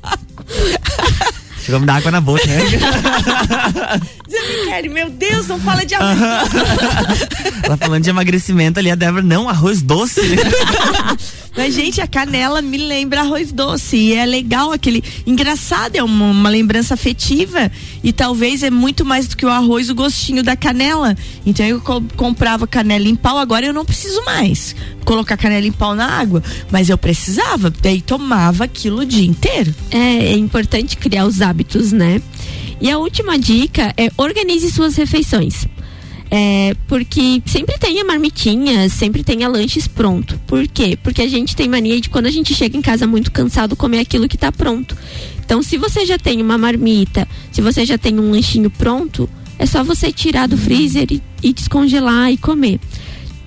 chegou 1.67 1.77
a 1.77 1.81
me 1.81 1.87
dar 1.87 1.97
água 1.97 2.11
na 2.13 2.21
boca, 2.21 2.47
né? 2.47 2.59
Michele, 4.29 4.89
meu 4.89 5.11
Deus, 5.11 5.47
não 5.49 5.59
fala 5.61 5.85
de 5.85 5.95
arroz 5.95 6.19
doce. 6.19 6.67
Ela 7.63 7.77
falando 7.77 8.03
de 8.05 8.11
emagrecimento 8.11 8.79
ali, 8.79 8.91
a 8.91 8.95
Débora, 8.95 9.23
não, 9.23 9.49
arroz 9.49 9.83
doce. 9.83 10.21
Mas, 11.57 11.75
gente, 11.75 12.01
a 12.03 12.07
canela 12.07 12.61
me 12.61 12.77
lembra 12.77 13.21
arroz 13.23 13.51
doce. 13.51 13.97
E 13.97 14.13
é 14.15 14.27
legal 14.27 14.73
aquele. 14.73 15.03
Engraçado, 15.27 15.97
é 15.97 16.03
uma, 16.03 16.27
uma 16.27 16.49
lembrança 16.51 16.93
afetiva. 16.95 17.71
E 18.05 18.13
talvez 18.13 18.63
é 18.63 18.71
muito 18.71 19.05
mais 19.07 19.27
do 19.27 19.37
que 19.37 19.47
o 19.47 19.49
arroz, 19.49 19.89
o 19.89 19.95
gostinho 19.95 20.43
da 20.43 20.55
canela. 20.55 21.17
Então 21.47 21.65
eu 21.65 21.81
co- 21.81 22.03
comprava 22.15 22.67
canela 22.67 23.09
em 23.09 23.17
pau, 23.17 23.39
agora 23.39 23.65
eu 23.67 23.73
não 23.73 23.85
preciso 23.87 24.23
mais 24.25 24.77
colocar 25.07 25.39
canela 25.39 25.67
em 25.67 25.73
pau 25.73 25.95
na 25.95 26.07
água. 26.07 26.43
Mas 26.71 26.91
eu 26.91 26.99
precisava, 26.99 27.71
daí 27.71 28.03
tomava 28.03 28.65
aquilo 28.65 29.01
o 29.01 29.07
dia 29.07 29.27
inteiro. 29.27 29.75
É, 29.91 30.27
é 30.27 30.37
importante 30.37 30.99
criar 30.99 31.25
os 31.25 31.41
hábitos, 31.41 31.93
né? 31.93 32.21
E 32.79 32.91
a 32.91 32.99
última 32.99 33.39
dica 33.39 33.95
é 33.97 34.11
organize 34.19 34.71
suas 34.71 34.97
refeições. 34.97 35.67
É, 36.29 36.75
porque 36.89 37.41
sempre 37.47 37.79
tenha 37.79 38.05
marmitinhas, 38.05 38.93
sempre 38.93 39.23
tenha 39.23 39.49
lanches 39.49 39.87
pronto. 39.87 40.39
Por 40.47 40.67
quê? 40.67 40.99
Porque 41.01 41.23
a 41.23 41.29
gente 41.29 41.55
tem 41.55 41.69
mania 41.69 42.01
de 42.01 42.11
quando 42.11 42.27
a 42.27 42.31
gente 42.31 42.53
chega 42.53 42.77
em 42.77 42.83
casa 42.83 43.07
muito 43.07 43.31
cansado 43.31 43.77
comer 43.77 44.01
aquilo 44.01 44.29
que 44.29 44.37
tá 44.37 44.51
pronto. 44.51 44.97
Então, 45.45 45.63
se 45.63 45.79
você 45.79 46.05
já 46.05 46.19
tem 46.19 46.43
uma 46.43 46.59
marmita, 46.59 47.29
se 47.53 47.63
você 47.63 47.87
já 47.87 47.97
tem 47.97 48.19
um 48.19 48.33
lanchinho 48.33 48.69
pronto, 48.69 49.31
é 49.57 49.65
só 49.65 49.85
você 49.85 50.13
tirar 50.13 50.49
do 50.49 50.57
freezer 50.57 51.07
e, 51.11 51.23
e 51.43 51.53
descongelar 51.53 52.33
e 52.33 52.37
comer. 52.37 52.81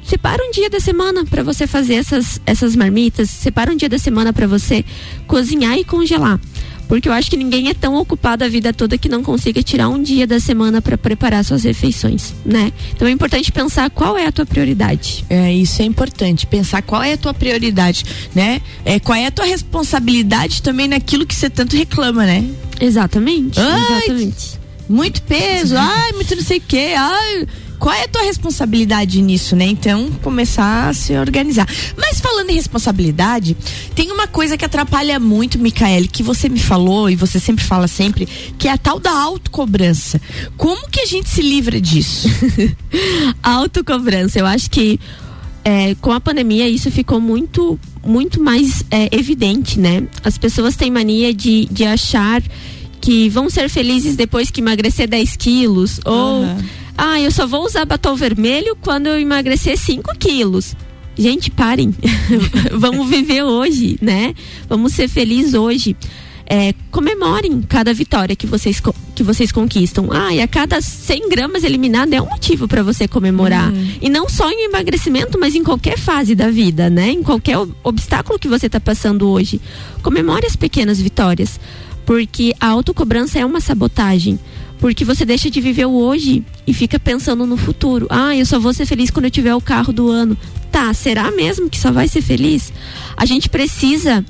Separa 0.10 0.44
um 0.44 0.50
dia 0.50 0.72
da 0.72 0.80
semana 0.80 1.24
para 1.24 1.44
você 1.44 1.68
fazer 1.68 1.94
essas, 1.94 2.42
essas 2.44 2.76
marmitas, 2.76 3.30
separa 3.30 3.72
um 3.72 3.76
dia 3.76 3.88
da 3.88 4.00
semana 4.00 4.34
para 4.34 4.48
você 4.48 4.84
cozinhar 5.28 5.78
e 5.78 5.84
congelar. 5.84 6.40
Porque 6.88 7.08
eu 7.08 7.14
acho 7.14 7.30
que 7.30 7.38
ninguém 7.38 7.70
é 7.70 7.76
tão 7.76 7.94
ocupado 7.94 8.44
a 8.44 8.48
vida 8.48 8.74
toda 8.74 8.98
que 8.98 9.08
não 9.08 9.22
consiga 9.22 9.62
tirar 9.62 9.88
um 9.88 10.02
dia 10.02 10.26
da 10.26 10.40
semana 10.40 10.82
para 10.82 10.98
preparar 10.98 11.46
suas 11.46 11.64
refeições, 11.64 12.34
né? 12.44 12.74
Então 12.92 13.08
é 13.08 13.12
importante 13.12 13.52
pensar 13.52 13.88
qual 13.92 14.18
é 14.18 14.26
a 14.26 14.32
tua 14.32 14.48
prioridade. 14.48 15.24
É, 15.30 15.54
isso 15.54 15.80
é 15.80 15.86
importante, 15.86 16.48
pensar 16.48 16.82
qual 16.82 17.04
é 17.04 17.14
a 17.14 17.18
tua 17.18 17.36
prioridade, 17.36 18.04
né? 18.34 18.64
É, 18.84 19.00
qual 19.00 19.16
é 19.16 19.28
a 19.28 19.32
tua 19.32 19.46
responsabilidade 19.46 20.64
também 20.64 20.88
naquilo 20.88 21.24
que 21.24 21.36
você 21.36 21.52
tanto 21.52 21.76
reclama, 21.76 22.26
né? 22.26 22.44
Exatamente. 22.82 23.60
Ai, 23.60 23.98
exatamente. 24.00 24.60
Muito 24.90 25.22
peso, 25.22 25.76
ai, 25.78 26.14
muito 26.14 26.36
não 26.36 26.42
sei 26.42 26.58
o 26.58 26.64
quê, 26.68 26.96
ai. 26.98 27.46
Qual 27.80 27.96
é 27.96 28.04
a 28.04 28.08
tua 28.08 28.24
responsabilidade 28.24 29.22
nisso, 29.22 29.56
né? 29.56 29.66
Então, 29.66 30.12
começar 30.22 30.90
a 30.90 30.94
se 30.94 31.18
organizar. 31.18 31.68
Mas 31.98 32.20
falando 32.20 32.50
em 32.50 32.56
responsabilidade, 32.56 33.56
tem 33.96 34.12
uma 34.12 34.28
coisa 34.28 34.58
que 34.58 34.66
atrapalha 34.66 35.20
muito, 35.20 35.58
Micaele, 35.58 36.08
que 36.08 36.22
você 36.22 36.50
me 36.50 36.60
falou 36.60 37.10
e 37.10 37.16
você 37.16 37.40
sempre 37.40 37.64
fala 37.64 37.88
sempre, 37.88 38.28
que 38.58 38.68
é 38.68 38.72
a 38.72 38.78
tal 38.78 39.00
da 39.00 39.12
autocobrança. 39.12 40.20
Como 40.58 40.90
que 40.90 41.00
a 41.00 41.06
gente 41.06 41.30
se 41.30 41.42
livra 41.42 41.80
disso? 41.80 42.28
Autocobrança. 43.42 44.38
Eu 44.40 44.46
acho 44.46 44.70
que 44.70 45.00
é, 45.64 45.96
com 45.96 46.12
a 46.12 46.20
pandemia 46.20 46.68
isso 46.68 46.90
ficou 46.92 47.20
muito, 47.20 47.80
muito 48.06 48.42
mais 48.42 48.84
é, 48.92 49.10
evidente, 49.16 49.80
né? 49.80 50.08
As 50.24 50.38
pessoas 50.38 50.76
têm 50.76 50.92
mania 50.92 51.34
de, 51.34 51.66
de 51.72 51.86
achar 51.86 52.42
que 53.10 53.28
vão 53.28 53.50
ser 53.50 53.68
felizes 53.70 54.16
depois 54.16 54.52
que 54.52 54.62
emagrecer 54.62 55.10
10 55.10 55.36
quilos. 55.36 56.00
Ou, 56.06 56.44
Aham. 56.44 56.58
ah, 56.96 57.20
eu 57.20 57.32
só 57.32 57.48
vou 57.48 57.66
usar 57.66 57.84
batom 57.84 58.14
vermelho 58.16 58.78
quando 58.80 59.08
eu 59.08 59.20
emagrecer 59.20 59.76
5 59.80 60.16
quilos. 60.20 60.76
Gente, 61.18 61.50
parem. 61.50 61.92
Vamos 62.72 63.10
viver 63.10 63.42
hoje, 63.42 63.98
né? 64.00 64.36
Vamos 64.70 64.94
ser 64.94 65.08
felizes 65.08 65.56
hoje. 65.56 65.98
É, 66.52 66.74
comemorem 66.92 67.62
cada 67.64 67.92
vitória 67.96 68.36
que 68.36 68.46
vocês, 68.46 68.80
que 69.16 69.24
vocês 69.24 69.52
conquistam. 69.52 70.10
Ah, 70.12 70.34
e 70.34 70.40
a 70.40 70.48
cada 70.48 70.80
100 70.80 71.30
gramas 71.30 71.64
eliminada 71.64 72.16
é 72.16 72.22
um 72.22 72.30
motivo 72.30 72.68
para 72.68 72.84
você 72.84 73.08
comemorar. 73.08 73.74
E 74.00 74.08
não 74.08 74.30
só 74.30 74.52
em 74.52 74.66
emagrecimento, 74.66 75.40
mas 75.40 75.56
em 75.56 75.64
qualquer 75.64 75.98
fase 75.98 76.36
da 76.36 76.50
vida, 76.52 76.90
né? 76.92 77.10
Em 77.10 77.24
qualquer 77.24 77.58
ob- 77.58 77.74
obstáculo 77.84 78.38
que 78.38 78.48
você 78.48 78.68
está 78.68 78.80
passando 78.80 79.28
hoje. 79.30 79.60
Comemore 80.04 80.46
as 80.46 80.56
pequenas 80.56 81.02
vitórias. 81.02 81.60
Porque 82.10 82.56
a 82.60 82.70
autocobrança 82.70 83.38
é 83.38 83.46
uma 83.46 83.62
sabotagem. 83.62 84.40
Porque 84.80 85.06
você 85.06 85.24
deixa 85.24 85.48
de 85.48 85.62
viver 85.62 85.86
o 85.86 85.92
hoje 85.92 86.44
e 86.66 86.74
fica 86.74 87.00
pensando 87.00 87.46
no 87.46 87.56
futuro. 87.56 88.08
Ah, 88.10 88.36
eu 88.36 88.48
só 88.48 88.60
vou 88.60 88.74
ser 88.74 88.88
feliz 88.88 89.12
quando 89.12 89.26
eu 89.26 89.32
tiver 89.32 89.54
o 89.54 89.62
carro 89.62 89.94
do 89.94 90.10
ano. 90.10 90.36
Tá, 90.72 90.92
será 90.92 91.30
mesmo 91.30 91.70
que 91.70 91.78
só 91.78 91.92
vai 91.92 92.08
ser 92.08 92.24
feliz? 92.24 92.74
A 93.16 93.28
gente 93.28 93.48
precisa 93.48 94.26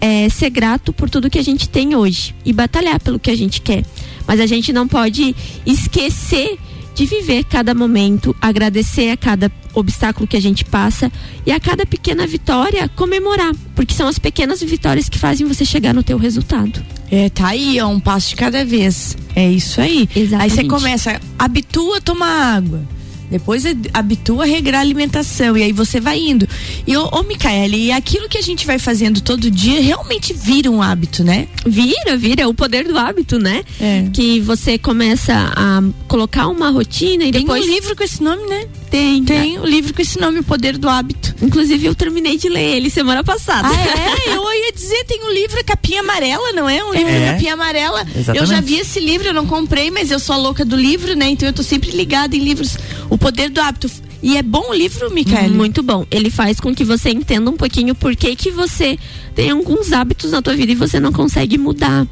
é, 0.00 0.28
ser 0.28 0.48
grato 0.48 0.92
por 0.92 1.10
tudo 1.10 1.28
que 1.28 1.40
a 1.40 1.42
gente 1.42 1.68
tem 1.68 1.96
hoje 1.96 2.36
e 2.44 2.52
batalhar 2.52 3.00
pelo 3.00 3.18
que 3.18 3.32
a 3.32 3.36
gente 3.36 3.60
quer. 3.60 3.84
Mas 4.28 4.38
a 4.38 4.46
gente 4.46 4.72
não 4.72 4.86
pode 4.86 5.34
esquecer 5.66 6.56
de 6.94 7.06
viver 7.06 7.44
cada 7.44 7.74
momento, 7.74 8.34
agradecer 8.40 9.10
a 9.10 9.16
cada 9.16 9.50
obstáculo 9.74 10.26
que 10.26 10.36
a 10.36 10.40
gente 10.40 10.64
passa 10.64 11.10
e 11.44 11.50
a 11.50 11.58
cada 11.58 11.84
pequena 11.84 12.26
vitória 12.26 12.88
comemorar, 12.88 13.52
porque 13.74 13.92
são 13.92 14.06
as 14.06 14.18
pequenas 14.18 14.62
vitórias 14.62 15.08
que 15.08 15.18
fazem 15.18 15.46
você 15.46 15.64
chegar 15.64 15.92
no 15.92 16.02
teu 16.02 16.16
resultado. 16.16 16.84
É, 17.10 17.28
tá 17.28 17.48
aí, 17.48 17.78
é 17.78 17.84
um 17.84 17.98
passo 17.98 18.30
de 18.30 18.36
cada 18.36 18.64
vez. 18.64 19.16
É 19.34 19.50
isso 19.50 19.80
aí. 19.80 20.08
Aí 20.14 20.20
você 20.20 20.20
Exatamente. 20.20 20.68
começa, 20.68 21.20
habitua 21.38 21.98
a 21.98 22.00
tomar 22.00 22.56
água. 22.56 22.82
Depois 23.30 23.64
habitua 23.92 24.44
a 24.44 24.46
regrar 24.46 24.78
a 24.78 24.82
alimentação. 24.82 25.56
E 25.56 25.62
aí 25.62 25.72
você 25.72 26.00
vai 26.00 26.18
indo. 26.18 26.48
E, 26.86 26.96
ô, 26.96 27.08
ô 27.12 27.22
Micaele, 27.22 27.86
e 27.86 27.92
aquilo 27.92 28.28
que 28.28 28.38
a 28.38 28.42
gente 28.42 28.66
vai 28.66 28.78
fazendo 28.78 29.20
todo 29.20 29.50
dia 29.50 29.80
realmente 29.80 30.32
vira 30.32 30.70
um 30.70 30.82
hábito, 30.82 31.24
né? 31.24 31.48
Vira, 31.66 32.16
vira, 32.16 32.42
é 32.42 32.46
o 32.46 32.54
poder 32.54 32.86
do 32.86 32.98
hábito, 32.98 33.38
né? 33.38 33.64
É. 33.80 34.06
Que 34.12 34.40
você 34.40 34.78
começa 34.78 35.52
a 35.56 35.82
colocar 36.08 36.48
uma 36.48 36.70
rotina 36.70 37.24
e 37.24 37.32
Tem 37.32 37.42
depois 37.42 37.64
um 37.64 37.68
livro 37.68 37.96
com 37.96 38.04
esse 38.04 38.22
nome, 38.22 38.46
né? 38.48 38.66
Tem, 38.94 39.24
Tem 39.24 39.58
um 39.58 39.64
livro 39.66 39.92
com 39.92 40.00
esse 40.00 40.20
nome, 40.20 40.38
O 40.38 40.44
Poder 40.44 40.78
do 40.78 40.88
Hábito. 40.88 41.34
Inclusive 41.42 41.84
eu 41.86 41.94
terminei 41.96 42.38
de 42.38 42.48
ler 42.48 42.76
ele 42.76 42.88
semana 42.88 43.24
passada. 43.24 43.68
Ah, 43.68 44.28
é? 44.30 44.30
Eu 44.36 44.42
ia 44.52 44.72
dizer, 44.72 45.04
tem 45.04 45.20
um 45.24 45.32
livro 45.32 45.62
capinha 45.64 46.00
amarela, 46.00 46.52
não 46.52 46.68
é? 46.68 46.82
Um 46.84 46.92
livro 46.92 47.12
É. 47.12 47.32
capinha 47.32 47.54
amarela. 47.54 48.02
Exatamente. 48.02 48.38
Eu 48.38 48.46
já 48.46 48.60
vi 48.60 48.76
esse 48.76 49.00
livro, 49.00 49.26
eu 49.28 49.34
não 49.34 49.46
comprei, 49.46 49.90
mas 49.90 50.10
eu 50.12 50.18
sou 50.20 50.34
a 50.34 50.38
louca 50.38 50.64
do 50.64 50.76
livro, 50.76 51.14
né? 51.16 51.28
Então 51.28 51.48
eu 51.48 51.52
tô 51.52 51.62
sempre 51.62 51.90
ligada 51.90 52.36
em 52.36 52.38
livros. 52.38 52.76
O 53.10 53.18
Poder 53.18 53.50
do 53.50 53.60
Hábito. 53.60 53.90
E 54.22 54.36
é 54.36 54.42
bom 54.42 54.70
o 54.70 54.74
livro, 54.74 55.10
Micaele? 55.12 55.52
Muito 55.54 55.82
bom. 55.82 56.06
Ele 56.10 56.30
faz 56.30 56.58
com 56.60 56.72
que 56.74 56.84
você 56.84 57.10
entenda 57.10 57.50
um 57.50 57.56
pouquinho 57.56 57.94
por 57.94 58.14
que 58.16 58.34
que 58.36 58.50
você 58.50 58.96
tem 59.34 59.50
alguns 59.50 59.92
hábitos 59.92 60.30
na 60.30 60.40
tua 60.40 60.54
vida 60.54 60.70
e 60.72 60.76
você 60.76 60.98
não 61.00 61.12
consegue 61.12 61.58
mudar. 61.58 62.06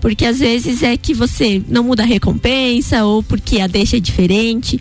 Porque 0.00 0.24
às 0.24 0.38
vezes 0.38 0.82
é 0.82 0.96
que 0.96 1.12
você 1.14 1.60
não 1.68 1.82
muda 1.82 2.04
a 2.04 2.06
recompensa 2.06 3.04
ou 3.04 3.22
porque 3.22 3.60
a 3.60 3.66
deixa 3.66 3.96
é 3.96 4.00
diferente. 4.00 4.78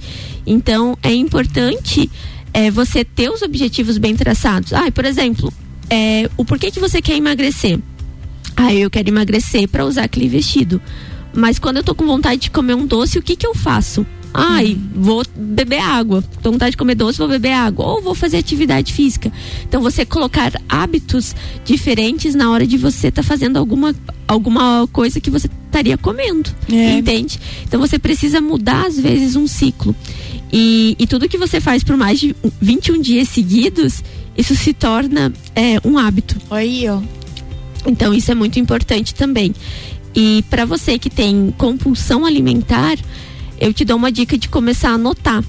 Então 0.48 0.98
é 1.04 1.14
importante 1.14 2.10
é, 2.54 2.72
você 2.72 3.04
ter 3.04 3.30
os 3.30 3.42
objetivos 3.42 3.98
bem 3.98 4.16
traçados. 4.16 4.74
Ah, 4.74 4.90
por 4.92 5.06
exemplo, 5.06 5.54
é, 5.90 6.30
o 6.38 6.46
porquê 6.46 6.72
que 6.72 6.80
você 6.80 7.02
quer 7.02 7.16
emagrecer? 7.16 7.78
Ah, 8.56 8.74
eu 8.74 8.90
quero 8.90 9.10
emagrecer 9.10 9.68
para 9.68 9.86
usar 9.86 10.06
aquele 10.06 10.28
vestido. 10.28 10.82
Mas 11.36 11.60
quando 11.60 11.78
eu 11.78 11.84
tô 11.84 11.94
com 11.94 12.08
vontade 12.08 12.42
de 12.44 12.50
comer 12.50 12.74
um 12.74 12.88
doce, 12.88 13.20
o 13.20 13.22
que 13.22 13.36
que 13.36 13.46
eu 13.46 13.54
faço? 13.54 14.04
Ai, 14.34 14.78
vou 14.96 15.24
beber 15.36 15.80
água. 15.80 16.22
Tô 16.42 16.50
com 16.50 16.52
vontade 16.54 16.72
de 16.72 16.78
comer 16.78 16.96
doce, 16.96 17.18
vou 17.18 17.28
beber 17.28 17.54
água. 17.54 17.86
Ou 17.86 18.02
vou 18.02 18.16
fazer 18.16 18.38
atividade 18.38 18.94
física. 18.94 19.32
Então, 19.68 19.82
você 19.82 20.06
colocar 20.06 20.52
hábitos 20.68 21.36
diferentes 21.64 22.36
na 22.36 22.52
hora 22.52 22.66
de 22.66 22.78
você 22.78 23.08
estar 23.08 23.24
fazendo 23.24 23.58
alguma, 23.58 23.96
alguma 24.28 24.88
coisa 24.92 25.20
que 25.20 25.30
você 25.30 25.50
estaria 25.66 25.98
comendo. 25.98 26.50
É. 26.72 26.98
Entende? 26.98 27.40
Então, 27.64 27.80
você 27.80 27.98
precisa 27.98 28.42
mudar, 28.42 28.88
às 28.88 29.00
vezes, 29.00 29.36
um 29.36 29.48
ciclo. 29.48 29.96
E, 30.52 30.96
e 30.98 31.08
tudo 31.08 31.28
que 31.28 31.38
você 31.38 31.60
faz 31.60 31.84
por 31.84 31.98
mais 31.98 32.20
de 32.20 32.36
21 32.62 33.02
dias 33.02 33.30
seguidos, 33.30 34.04
isso 34.38 34.56
se 34.56 34.74
torna 34.74 35.34
é, 35.56 35.80
um 35.84 35.98
hábito. 35.98 36.38
Aí, 36.50 36.88
ó. 36.88 37.02
Então 37.86 38.14
isso 38.14 38.32
é 38.32 38.36
muito 38.36 38.60
importante 38.60 39.14
também. 39.14 39.54
E 40.16 40.44
para 40.50 40.66
você 40.66 40.98
que 40.98 41.10
tem 41.10 41.54
compulsão 41.58 42.26
alimentar, 42.26 42.98
eu 43.60 43.74
te 43.74 43.86
dou 43.86 43.98
uma 43.98 44.12
dica 44.12 44.38
de 44.38 44.50
começar 44.50 44.90
a 44.92 44.94
anotar. 44.94 45.44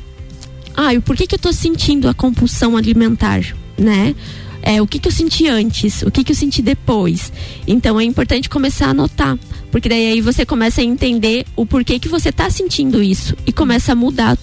Ah, 0.76 0.94
e 0.94 1.00
por 1.00 1.16
que 1.16 1.26
que 1.26 1.34
eu 1.34 1.38
tô 1.38 1.52
sentindo 1.52 2.08
a 2.08 2.14
compulsão 2.14 2.76
alimentar, 2.76 3.42
né? 3.76 4.14
É, 4.62 4.82
o 4.82 4.86
que 4.86 4.98
que 4.98 5.08
eu 5.08 5.12
senti 5.12 5.48
antes, 5.48 6.02
o 6.02 6.10
que 6.10 6.22
que 6.22 6.32
eu 6.32 6.36
senti 6.36 6.60
depois. 6.60 7.32
Então 7.66 7.98
é 7.98 8.04
importante 8.04 8.48
começar 8.48 8.86
a 8.86 8.90
anotar, 8.90 9.38
porque 9.70 9.88
daí 9.88 10.12
aí 10.12 10.20
você 10.20 10.44
começa 10.44 10.80
a 10.80 10.84
entender 10.84 11.46
o 11.56 11.64
porquê 11.64 11.98
que 11.98 12.08
você 12.08 12.30
tá 12.30 12.50
sentindo 12.50 13.02
isso 13.02 13.36
e 13.46 13.52
começa 13.52 13.92
a 13.92 13.94
mudar 13.94 14.36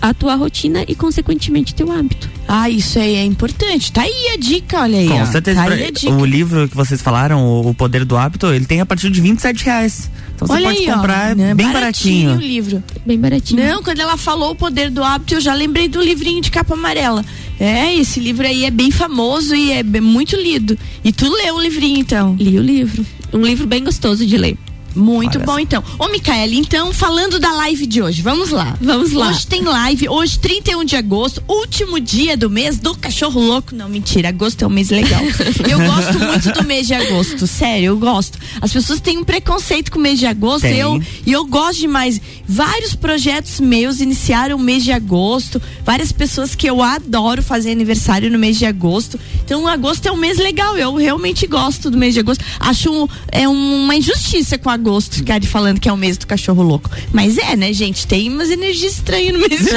a 0.00 0.14
tua 0.14 0.34
rotina 0.34 0.84
e 0.88 0.94
consequentemente 0.94 1.74
teu 1.74 1.90
hábito. 1.92 2.28
Ah, 2.48 2.68
isso 2.70 2.98
aí 2.98 3.16
é 3.16 3.24
importante. 3.24 3.92
Tá 3.92 4.02
aí 4.02 4.30
a 4.34 4.36
dica, 4.36 4.80
olha 4.80 4.98
aí. 4.98 5.08
Com 5.08 5.20
ó. 5.20 5.26
certeza. 5.26 5.62
Tá 5.62 5.68
aí 5.72 5.84
a 5.86 5.90
dica. 5.90 6.12
o 6.12 6.24
livro 6.24 6.68
que 6.68 6.76
vocês 6.76 7.00
falaram, 7.02 7.42
o, 7.44 7.68
o 7.70 7.74
Poder 7.74 8.04
do 8.04 8.16
Hábito, 8.16 8.46
ele 8.48 8.64
tem 8.64 8.80
a 8.80 8.86
partir 8.86 9.10
de 9.10 9.20
27 9.20 9.64
reais. 9.64 10.10
Então 10.34 10.48
você 10.48 10.54
Olha 10.54 10.68
pode 10.68 10.78
aí, 10.78 10.86
comprar 10.86 11.32
ó, 11.32 11.34
né? 11.34 11.54
bem 11.54 11.68
o 11.68 11.72
baratinho. 11.72 12.36
livro. 12.36 12.82
Bem 13.04 13.18
baratinho. 13.18 13.62
Não, 13.64 13.82
quando 13.82 14.00
ela 14.00 14.16
falou 14.16 14.52
o 14.52 14.54
poder 14.56 14.90
do 14.90 15.04
hábito, 15.04 15.34
eu 15.34 15.40
já 15.40 15.52
lembrei 15.54 15.86
do 15.86 16.00
livrinho 16.00 16.40
de 16.40 16.50
capa 16.50 16.74
amarela. 16.74 17.24
É, 17.58 17.94
esse 17.94 18.18
livro 18.18 18.46
aí 18.46 18.64
é 18.64 18.70
bem 18.70 18.90
famoso 18.90 19.54
e 19.54 19.70
é 19.72 19.82
bem- 19.82 20.00
muito 20.00 20.34
lido. 20.34 20.78
E 21.04 21.12
tu 21.12 21.28
leu 21.30 21.56
o 21.56 21.60
livrinho, 21.60 21.98
então? 22.00 22.34
Li 22.38 22.58
o 22.58 22.62
livro. 22.62 23.04
Um 23.34 23.42
livro 23.42 23.66
bem 23.66 23.84
gostoso 23.84 24.24
de 24.26 24.36
ler. 24.38 24.56
Muito 24.94 25.36
Olha 25.38 25.46
bom, 25.46 25.58
então. 25.58 25.82
Ô, 25.98 26.08
Micaele, 26.08 26.56
então, 26.58 26.92
falando 26.92 27.38
da 27.38 27.52
live 27.52 27.86
de 27.86 28.02
hoje, 28.02 28.22
vamos 28.22 28.50
lá. 28.50 28.76
Vamos 28.80 29.12
lá. 29.12 29.28
Hoje 29.28 29.46
tem 29.46 29.62
live, 29.62 30.08
hoje, 30.08 30.38
31 30.38 30.84
de 30.84 30.96
agosto, 30.96 31.42
último 31.48 32.00
dia 32.00 32.36
do 32.36 32.50
mês 32.50 32.78
do 32.78 32.94
cachorro 32.96 33.40
louco. 33.40 33.74
Não, 33.74 33.88
mentira, 33.88 34.28
agosto 34.28 34.62
é 34.62 34.66
um 34.66 34.70
mês 34.70 34.90
legal. 34.90 35.20
eu 35.68 35.78
gosto 35.78 36.18
muito 36.18 36.52
do 36.52 36.64
mês 36.66 36.86
de 36.86 36.94
agosto, 36.94 37.46
sério, 37.46 37.86
eu 37.86 37.96
gosto. 37.98 38.38
As 38.60 38.72
pessoas 38.72 39.00
têm 39.00 39.18
um 39.18 39.24
preconceito 39.24 39.90
com 39.92 39.98
o 39.98 40.02
mês 40.02 40.18
de 40.18 40.26
agosto 40.26 40.62
Tem. 40.62 40.76
e 40.76 40.80
eu, 40.80 41.02
e 41.26 41.32
eu 41.32 41.44
gosto 41.46 41.80
demais. 41.80 42.20
Vários 42.46 42.94
projetos 42.94 43.60
meus 43.60 44.00
iniciaram 44.00 44.56
o 44.56 44.60
mês 44.60 44.82
de 44.82 44.92
agosto, 44.92 45.60
várias 45.84 46.10
pessoas 46.12 46.54
que 46.54 46.68
eu 46.68 46.82
adoro 46.82 47.42
fazer 47.42 47.70
aniversário 47.70 48.30
no 48.30 48.38
mês 48.38 48.58
de 48.58 48.66
agosto. 48.66 49.18
Então, 49.44 49.66
agosto 49.68 50.06
é 50.06 50.12
um 50.12 50.16
mês 50.16 50.38
legal, 50.38 50.76
eu 50.76 50.94
realmente 50.94 51.46
gosto 51.46 51.90
do 51.90 51.96
mês 51.98 52.14
de 52.14 52.20
agosto. 52.20 52.44
Acho 52.58 52.90
um- 52.92 53.08
é 53.30 53.48
uma 53.48 53.94
injustiça 53.94 54.58
com 54.58 54.68
agosto 54.80 55.16
ficar 55.16 55.40
falando 55.42 55.78
que 55.80 55.88
é 55.88 55.92
o 55.92 55.96
mês 55.96 56.16
do 56.16 56.26
cachorro 56.26 56.62
louco. 56.62 56.90
Mas 57.12 57.36
é, 57.38 57.54
né, 57.56 57.72
gente? 57.72 58.06
Tem 58.06 58.28
umas 58.28 58.50
energias 58.50 58.94
estranhas 58.94 59.32
no 59.34 59.40
mês 59.40 59.60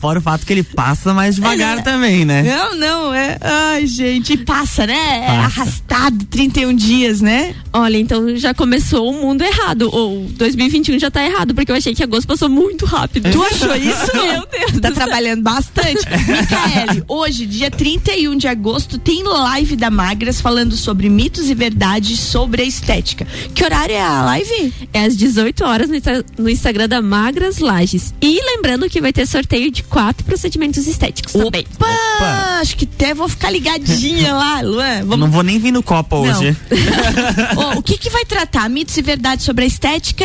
Fora 0.00 0.18
o 0.18 0.22
fato 0.22 0.46
que 0.46 0.52
ele 0.52 0.62
passa 0.62 1.12
mais 1.12 1.34
devagar 1.34 1.78
É. 1.78 1.82
também, 1.82 2.24
né? 2.24 2.42
Não, 2.42 2.74
não, 2.74 3.14
é. 3.14 3.36
Ai, 3.40 3.86
gente, 3.86 4.32
e 4.32 4.36
passa, 4.38 4.86
né? 4.86 4.94
É 4.94 5.26
Passa. 5.26 5.60
arrastado 5.60 6.24
31 6.24 6.74
dias, 6.74 7.20
né? 7.20 7.54
Olha, 7.70 7.98
então 7.98 8.34
já 8.36 8.54
começou 8.54 9.10
o 9.10 9.12
mundo 9.12 9.42
errado. 9.42 9.90
Ou 9.92 10.24
2021 10.36 10.98
já 10.98 11.10
tá 11.10 11.22
errado, 11.22 11.54
porque 11.54 11.70
eu 11.70 11.76
achei 11.76 11.94
que 11.94 12.02
agosto 12.02 12.26
passou 12.26 12.48
muito 12.48 12.86
rápido. 12.86 13.30
Tu 13.30 13.42
achou 13.42 13.76
isso? 13.76 14.10
Meu 14.16 14.46
Deus 14.46 14.80
Tá 14.80 14.90
trabalhando 14.90 15.42
bastante. 15.42 15.98
Micaele, 16.26 17.04
hoje, 17.06 17.44
dia 17.44 17.70
31 17.70 18.36
de 18.36 18.48
agosto, 18.48 18.96
tem 18.96 19.22
live 19.22 19.76
da 19.76 19.90
Magras 19.90 20.40
falando 20.40 20.76
sobre 20.76 21.10
mitos 21.10 21.50
e 21.50 21.54
verdades 21.54 22.18
sobre 22.20 22.62
a 22.62 22.64
estética. 22.80 23.26
Que 23.54 23.64
horário 23.64 23.94
é 23.94 24.00
a 24.00 24.22
live? 24.22 24.72
É 24.92 25.04
às 25.04 25.16
18 25.16 25.64
horas 25.64 25.88
no, 25.88 25.94
Insta- 25.96 26.24
no 26.38 26.48
Instagram 26.48 26.88
da 26.88 27.02
Magras 27.02 27.58
Lages. 27.58 28.14
E 28.20 28.40
lembrando 28.56 28.88
que 28.88 29.00
vai 29.00 29.12
ter 29.12 29.26
sorteio 29.26 29.70
de 29.70 29.82
quatro 29.82 30.24
procedimentos 30.24 30.86
estéticos 30.86 31.32
também. 31.32 31.66
Opa! 31.76 32.58
Acho 32.60 32.76
que 32.76 32.84
até 32.84 33.14
vou 33.14 33.28
ficar 33.28 33.50
ligadinha 33.50 34.32
lá, 34.34 34.60
Luan. 34.60 35.00
Vamos 35.00 35.18
Não 35.18 35.30
vou 35.30 35.42
nem 35.42 35.58
vir 35.58 35.72
no 35.72 35.82
Copa 35.82 36.16
Não. 36.16 36.22
hoje. 36.22 36.56
Ô, 37.56 37.78
o 37.78 37.82
que 37.82 37.96
que 37.98 38.10
vai 38.10 38.24
tratar? 38.24 38.68
Mitos 38.68 38.96
e 38.96 39.02
verdades 39.02 39.44
sobre 39.44 39.64
a 39.64 39.66
estética? 39.66 40.24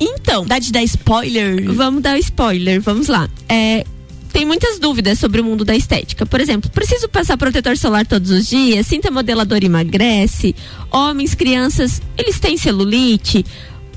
Então, 0.00 0.44
Dá 0.44 0.58
de 0.58 0.70
dar 0.72 0.82
spoiler? 0.82 1.72
vamos 1.72 2.02
dar 2.02 2.18
spoiler, 2.18 2.80
vamos 2.80 3.08
lá. 3.08 3.28
É, 3.48 3.84
tem 4.34 4.44
muitas 4.44 4.80
dúvidas 4.80 5.20
sobre 5.20 5.40
o 5.40 5.44
mundo 5.44 5.64
da 5.64 5.76
estética. 5.76 6.26
Por 6.26 6.40
exemplo, 6.40 6.68
preciso 6.68 7.08
passar 7.08 7.36
protetor 7.36 7.76
solar 7.76 8.04
todos 8.04 8.32
os 8.32 8.48
dias? 8.48 8.84
Cinta 8.84 9.08
modeladora 9.08 9.64
emagrece? 9.64 10.56
Homens, 10.90 11.36
crianças, 11.36 12.02
eles 12.18 12.40
têm 12.40 12.56
celulite? 12.56 13.46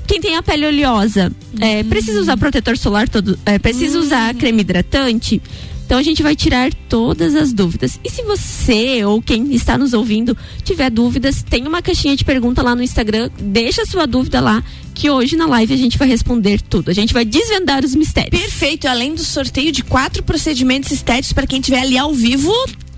Quem 0.06 0.20
tem 0.20 0.36
a 0.36 0.42
pele 0.42 0.64
oleosa, 0.64 1.32
é, 1.58 1.82
precisa 1.82 2.20
usar 2.20 2.36
protetor 2.36 2.78
solar 2.78 3.08
todo? 3.08 3.36
É, 3.44 3.58
precisa 3.58 3.98
usar 3.98 4.32
creme 4.32 4.60
hidratante? 4.60 5.42
Então 5.84 5.98
a 5.98 6.02
gente 6.04 6.22
vai 6.22 6.36
tirar 6.36 6.72
todas 6.88 7.34
as 7.34 7.52
dúvidas. 7.52 7.98
E 8.04 8.08
se 8.08 8.22
você 8.22 9.04
ou 9.04 9.20
quem 9.20 9.52
está 9.54 9.76
nos 9.76 9.92
ouvindo 9.92 10.36
tiver 10.62 10.88
dúvidas, 10.88 11.42
tem 11.42 11.66
uma 11.66 11.82
caixinha 11.82 12.14
de 12.14 12.24
pergunta 12.24 12.62
lá 12.62 12.76
no 12.76 12.82
Instagram, 12.82 13.28
deixa 13.40 13.82
a 13.82 13.86
sua 13.86 14.06
dúvida 14.06 14.40
lá, 14.40 14.62
que 14.98 15.08
hoje 15.08 15.36
na 15.36 15.46
live 15.46 15.72
a 15.72 15.76
gente 15.76 15.96
vai 15.96 16.08
responder 16.08 16.60
tudo. 16.60 16.90
A 16.90 16.92
gente 16.92 17.14
vai 17.14 17.24
desvendar 17.24 17.84
os 17.84 17.94
mistérios. 17.94 18.42
Perfeito, 18.42 18.88
além 18.88 19.14
do 19.14 19.22
sorteio 19.22 19.70
de 19.70 19.84
quatro 19.84 20.24
procedimentos 20.24 20.90
estéticos 20.90 21.32
para 21.32 21.46
quem 21.46 21.60
estiver 21.60 21.82
ali 21.82 21.96
ao 21.96 22.12
vivo 22.12 22.52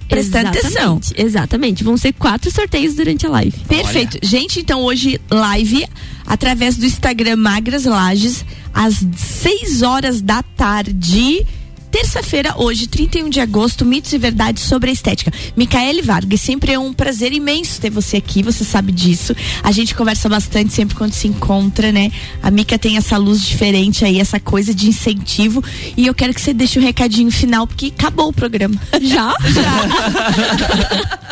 prestando 0.08 0.48
atenção. 0.48 0.96
Exatamente, 0.96 1.22
Exatamente. 1.22 1.84
Vão 1.84 1.98
ser 1.98 2.14
quatro 2.14 2.50
sorteios 2.50 2.94
durante 2.94 3.26
a 3.26 3.28
live. 3.28 3.56
Perfeito. 3.68 4.18
Gente, 4.22 4.60
então 4.60 4.80
hoje 4.82 5.20
live 5.30 5.86
através 6.26 6.78
do 6.78 6.86
Instagram 6.86 7.36
Magras 7.36 7.84
Lages 7.84 8.46
às 8.72 9.04
6 9.42 9.82
horas 9.82 10.22
da 10.22 10.42
tarde. 10.42 11.46
Terça-feira, 11.90 12.54
hoje, 12.56 12.86
31 12.86 13.28
de 13.28 13.40
agosto, 13.40 13.84
mitos 13.84 14.12
e 14.12 14.18
verdades 14.18 14.62
sobre 14.62 14.90
a 14.90 14.92
estética. 14.92 15.32
Micaele 15.56 16.02
Vargas, 16.02 16.40
sempre 16.40 16.72
é 16.72 16.78
um 16.78 16.92
prazer 16.92 17.32
imenso 17.32 17.80
ter 17.80 17.90
você 17.90 18.16
aqui, 18.18 18.44
você 18.44 18.64
sabe 18.64 18.92
disso. 18.92 19.34
A 19.62 19.72
gente 19.72 19.94
conversa 19.94 20.28
bastante 20.28 20.72
sempre 20.72 20.94
quando 20.94 21.12
se 21.12 21.26
encontra, 21.26 21.90
né? 21.90 22.12
A 22.40 22.50
Mica 22.50 22.78
tem 22.78 22.96
essa 22.96 23.16
luz 23.16 23.42
diferente 23.42 24.04
aí, 24.04 24.20
essa 24.20 24.38
coisa 24.38 24.72
de 24.72 24.88
incentivo. 24.88 25.64
E 25.96 26.06
eu 26.06 26.14
quero 26.14 26.32
que 26.32 26.40
você 26.40 26.54
deixe 26.54 26.78
o 26.78 26.82
recadinho 26.82 27.30
final, 27.30 27.66
porque 27.66 27.86
acabou 27.86 28.28
o 28.28 28.32
programa. 28.32 28.80
Já? 29.02 29.34
Já. 29.50 31.28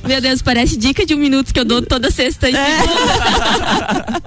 Meu 0.06 0.20
Deus, 0.20 0.42
parece 0.42 0.76
dica 0.76 1.06
de 1.06 1.14
um 1.14 1.18
minuto 1.18 1.52
que 1.52 1.58
eu 1.58 1.64
dou 1.64 1.80
toda 1.80 2.10
sexta 2.10 2.50
e 2.50 2.52
segunda. 2.52 4.22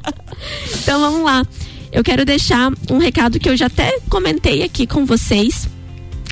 então 0.82 1.00
vamos 1.00 1.24
lá. 1.24 1.46
Eu 1.92 2.04
quero 2.04 2.26
deixar 2.26 2.72
um 2.90 2.98
recado 2.98 3.40
que 3.40 3.50
eu 3.50 3.56
já 3.56 3.68
até 3.68 4.00
comentei 4.10 4.64
aqui 4.64 4.86
com 4.86 5.06
vocês, 5.06 5.68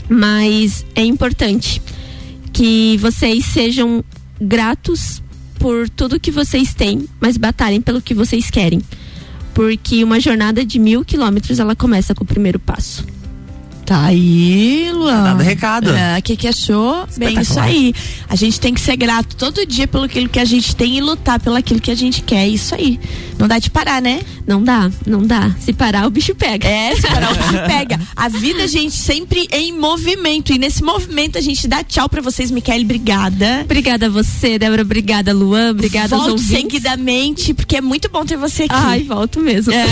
mas 0.09 0.85
é 0.95 1.03
importante 1.03 1.81
que 2.51 2.97
vocês 2.97 3.45
sejam 3.45 4.03
gratos 4.39 5.21
por 5.59 5.89
tudo 5.89 6.19
que 6.19 6.31
vocês 6.31 6.73
têm, 6.73 7.07
mas 7.19 7.37
batalhem 7.37 7.81
pelo 7.81 8.01
que 8.01 8.13
vocês 8.13 8.49
querem. 8.49 8.81
Porque 9.53 10.03
uma 10.03 10.19
jornada 10.19 10.65
de 10.65 10.77
mil 10.77 11.03
quilômetros 11.05 11.59
ela 11.59 11.75
começa 11.75 12.13
com 12.13 12.23
o 12.23 12.27
primeiro 12.27 12.59
passo. 12.59 13.05
Tá 13.86 14.06
aí, 14.06 14.89
Luan. 14.91 15.24
Dado 15.24 15.43
recado. 15.43 15.91
O 16.17 16.21
que, 16.24 16.36
que 16.36 16.48
achou? 16.48 17.08
Bem, 17.17 17.39
isso 17.39 17.60
aí. 17.60 17.93
A 18.28 18.36
gente 18.36 18.60
tem 18.60 18.74
que 18.74 18.82
ser 18.82 18.95
grato 18.95 19.36
todo 19.36 19.63
dia 19.63 19.88
pelo 19.88 20.06
aquilo 20.06 20.28
que 20.28 20.39
a 20.39 20.45
gente 20.45 20.76
tem 20.76 20.98
e 20.98 21.02
lutar 21.02 21.39
pelo 21.39 21.56
aquilo 21.56 21.80
que 21.80 21.91
a 21.91 21.95
gente 21.95 22.24
quer. 22.24 22.48
Isso 22.48 22.74
aí. 22.74 23.00
Não 23.38 23.48
dá 23.48 23.60
de 23.60 23.69
parar, 23.69 24.02
né? 24.02 24.21
Não 24.48 24.63
dá, 24.63 24.89
não 25.06 25.21
dá. 25.21 25.52
Se 25.60 25.71
parar, 25.71 26.08
o 26.08 26.10
bicho 26.10 26.34
pega. 26.34 26.67
É, 26.67 26.95
se 26.95 27.04
parar 27.04 27.32
o 27.32 27.36
bicho 27.36 27.63
pega. 27.67 28.00
A 28.15 28.28
vida, 28.28 28.67
gente, 28.67 28.95
sempre 28.95 29.48
em 29.52 29.71
movimento. 29.71 30.52
E 30.52 30.58
nesse 30.58 30.84
movimento 30.84 31.38
a 31.38 31.41
gente 31.41 31.67
dá 31.67 31.84
tchau 31.84 32.10
pra 32.10 32.21
vocês, 32.21 32.50
Micaele. 32.50 32.86
Obrigada. 32.86 33.62
Obrigada 33.65 34.08
a 34.08 34.10
você, 34.10 34.58
Débora. 34.58 34.82
Obrigada, 34.82 35.32
Luan. 35.32 35.71
Obrigada 35.71 36.15
aos 36.15 36.26
Volte 36.26 36.41
ouvintes. 36.41 36.62
seguidamente, 36.62 37.54
porque 37.54 37.78
é 37.78 37.82
muito 37.82 38.10
bom 38.10 38.26
ter 38.26 38.38
você 38.38 38.63
aqui. 38.63 38.74
Ai, 38.74 39.04
volto 39.04 39.39
mesmo. 39.39 39.71
É. 39.71 39.86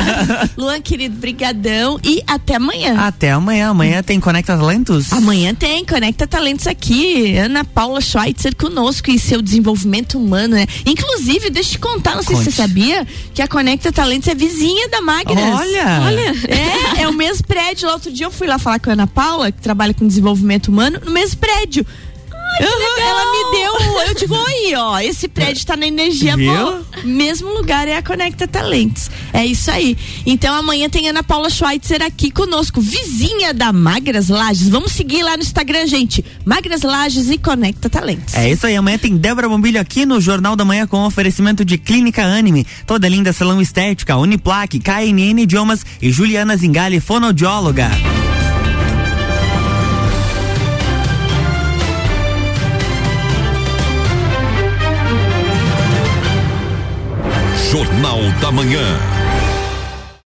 Luan, 0.56 0.80
querido, 0.80 1.16
brigadão. 1.16 2.00
E 2.02 2.22
até 2.26 2.54
amanhã. 2.54 2.96
Até 2.98 3.33
amanhã. 3.36 3.70
Amanhã 3.70 4.02
tem 4.02 4.20
Conecta 4.20 4.56
Talentos. 4.56 5.12
Amanhã 5.12 5.54
tem 5.54 5.84
Conecta 5.84 6.26
Talentos 6.26 6.66
aqui. 6.66 7.36
Ana 7.36 7.64
Paula 7.64 8.00
Schweitzer 8.00 8.54
conosco 8.56 9.10
e 9.10 9.18
seu 9.18 9.40
desenvolvimento 9.42 10.18
humano, 10.18 10.56
né? 10.56 10.66
Inclusive, 10.86 11.50
deixa 11.50 11.70
eu 11.70 11.72
te 11.72 11.78
contar, 11.78 12.16
não 12.16 12.22
sei 12.22 12.36
se 12.36 12.44
Conte. 12.44 12.52
você 12.52 12.62
sabia, 12.62 13.06
que 13.32 13.42
a 13.42 13.48
Conecta 13.48 13.92
Talentos 13.92 14.28
é 14.28 14.34
vizinha 14.34 14.88
da 14.88 15.00
Magras. 15.00 15.38
Olha! 15.38 16.00
Olha! 16.06 16.34
É, 16.48 17.02
é 17.02 17.08
o 17.08 17.12
mesmo 17.12 17.46
prédio. 17.46 17.86
Lá 17.88 17.94
outro 17.94 18.12
dia 18.12 18.26
eu 18.26 18.30
fui 18.30 18.46
lá 18.46 18.58
falar 18.58 18.78
com 18.78 18.90
a 18.90 18.92
Ana 18.92 19.06
Paula, 19.06 19.50
que 19.50 19.60
trabalha 19.60 19.94
com 19.94 20.06
desenvolvimento 20.06 20.68
humano, 20.68 21.00
no 21.04 21.10
mesmo 21.10 21.38
prédio. 21.38 21.86
Uhum, 22.60 23.02
ela 23.02 23.32
me 23.32 23.58
deu, 23.58 23.74
eu 24.08 24.14
digo, 24.14 24.34
oi, 24.34 24.74
ó, 24.76 24.98
esse 25.00 25.26
prédio 25.28 25.66
tá 25.66 25.76
na 25.76 25.86
energia 25.86 26.36
Viu? 26.36 26.52
boa. 26.54 26.86
Mesmo 27.02 27.48
lugar 27.52 27.88
é 27.88 27.96
a 27.96 28.02
Conecta 28.02 28.46
Talentos. 28.46 29.10
É 29.32 29.44
isso 29.44 29.70
aí. 29.70 29.96
Então 30.24 30.54
amanhã 30.54 30.88
tem 30.88 31.08
Ana 31.08 31.22
Paula 31.22 31.50
Schweitzer 31.50 32.02
aqui 32.02 32.30
conosco, 32.30 32.80
vizinha 32.80 33.52
da 33.52 33.72
Magras 33.72 34.28
Lages. 34.28 34.68
Vamos 34.68 34.92
seguir 34.92 35.22
lá 35.22 35.36
no 35.36 35.42
Instagram, 35.42 35.86
gente. 35.86 36.24
Magras 36.44 36.82
Lages 36.82 37.28
e 37.30 37.38
Conecta 37.38 37.90
Talentos. 37.90 38.34
É 38.34 38.50
isso 38.50 38.66
aí, 38.66 38.76
amanhã 38.76 38.98
tem 38.98 39.16
Débora 39.16 39.48
Bombilho 39.48 39.80
aqui 39.80 40.06
no 40.06 40.20
Jornal 40.20 40.54
da 40.54 40.64
Manhã 40.64 40.86
com 40.86 41.04
oferecimento 41.04 41.64
de 41.64 41.76
Clínica 41.76 42.22
Anime, 42.24 42.66
toda 42.86 43.08
linda 43.08 43.32
salão 43.32 43.60
estética, 43.60 44.16
Uniplaque, 44.16 44.78
KNN 44.78 45.40
Idiomas 45.42 45.84
e 46.00 46.10
Juliana 46.10 46.56
Zingali, 46.56 47.00
fonoaudióloga. 47.00 47.90
Jornal 57.74 58.20
da 58.40 58.52
Manhã. 58.52 59.13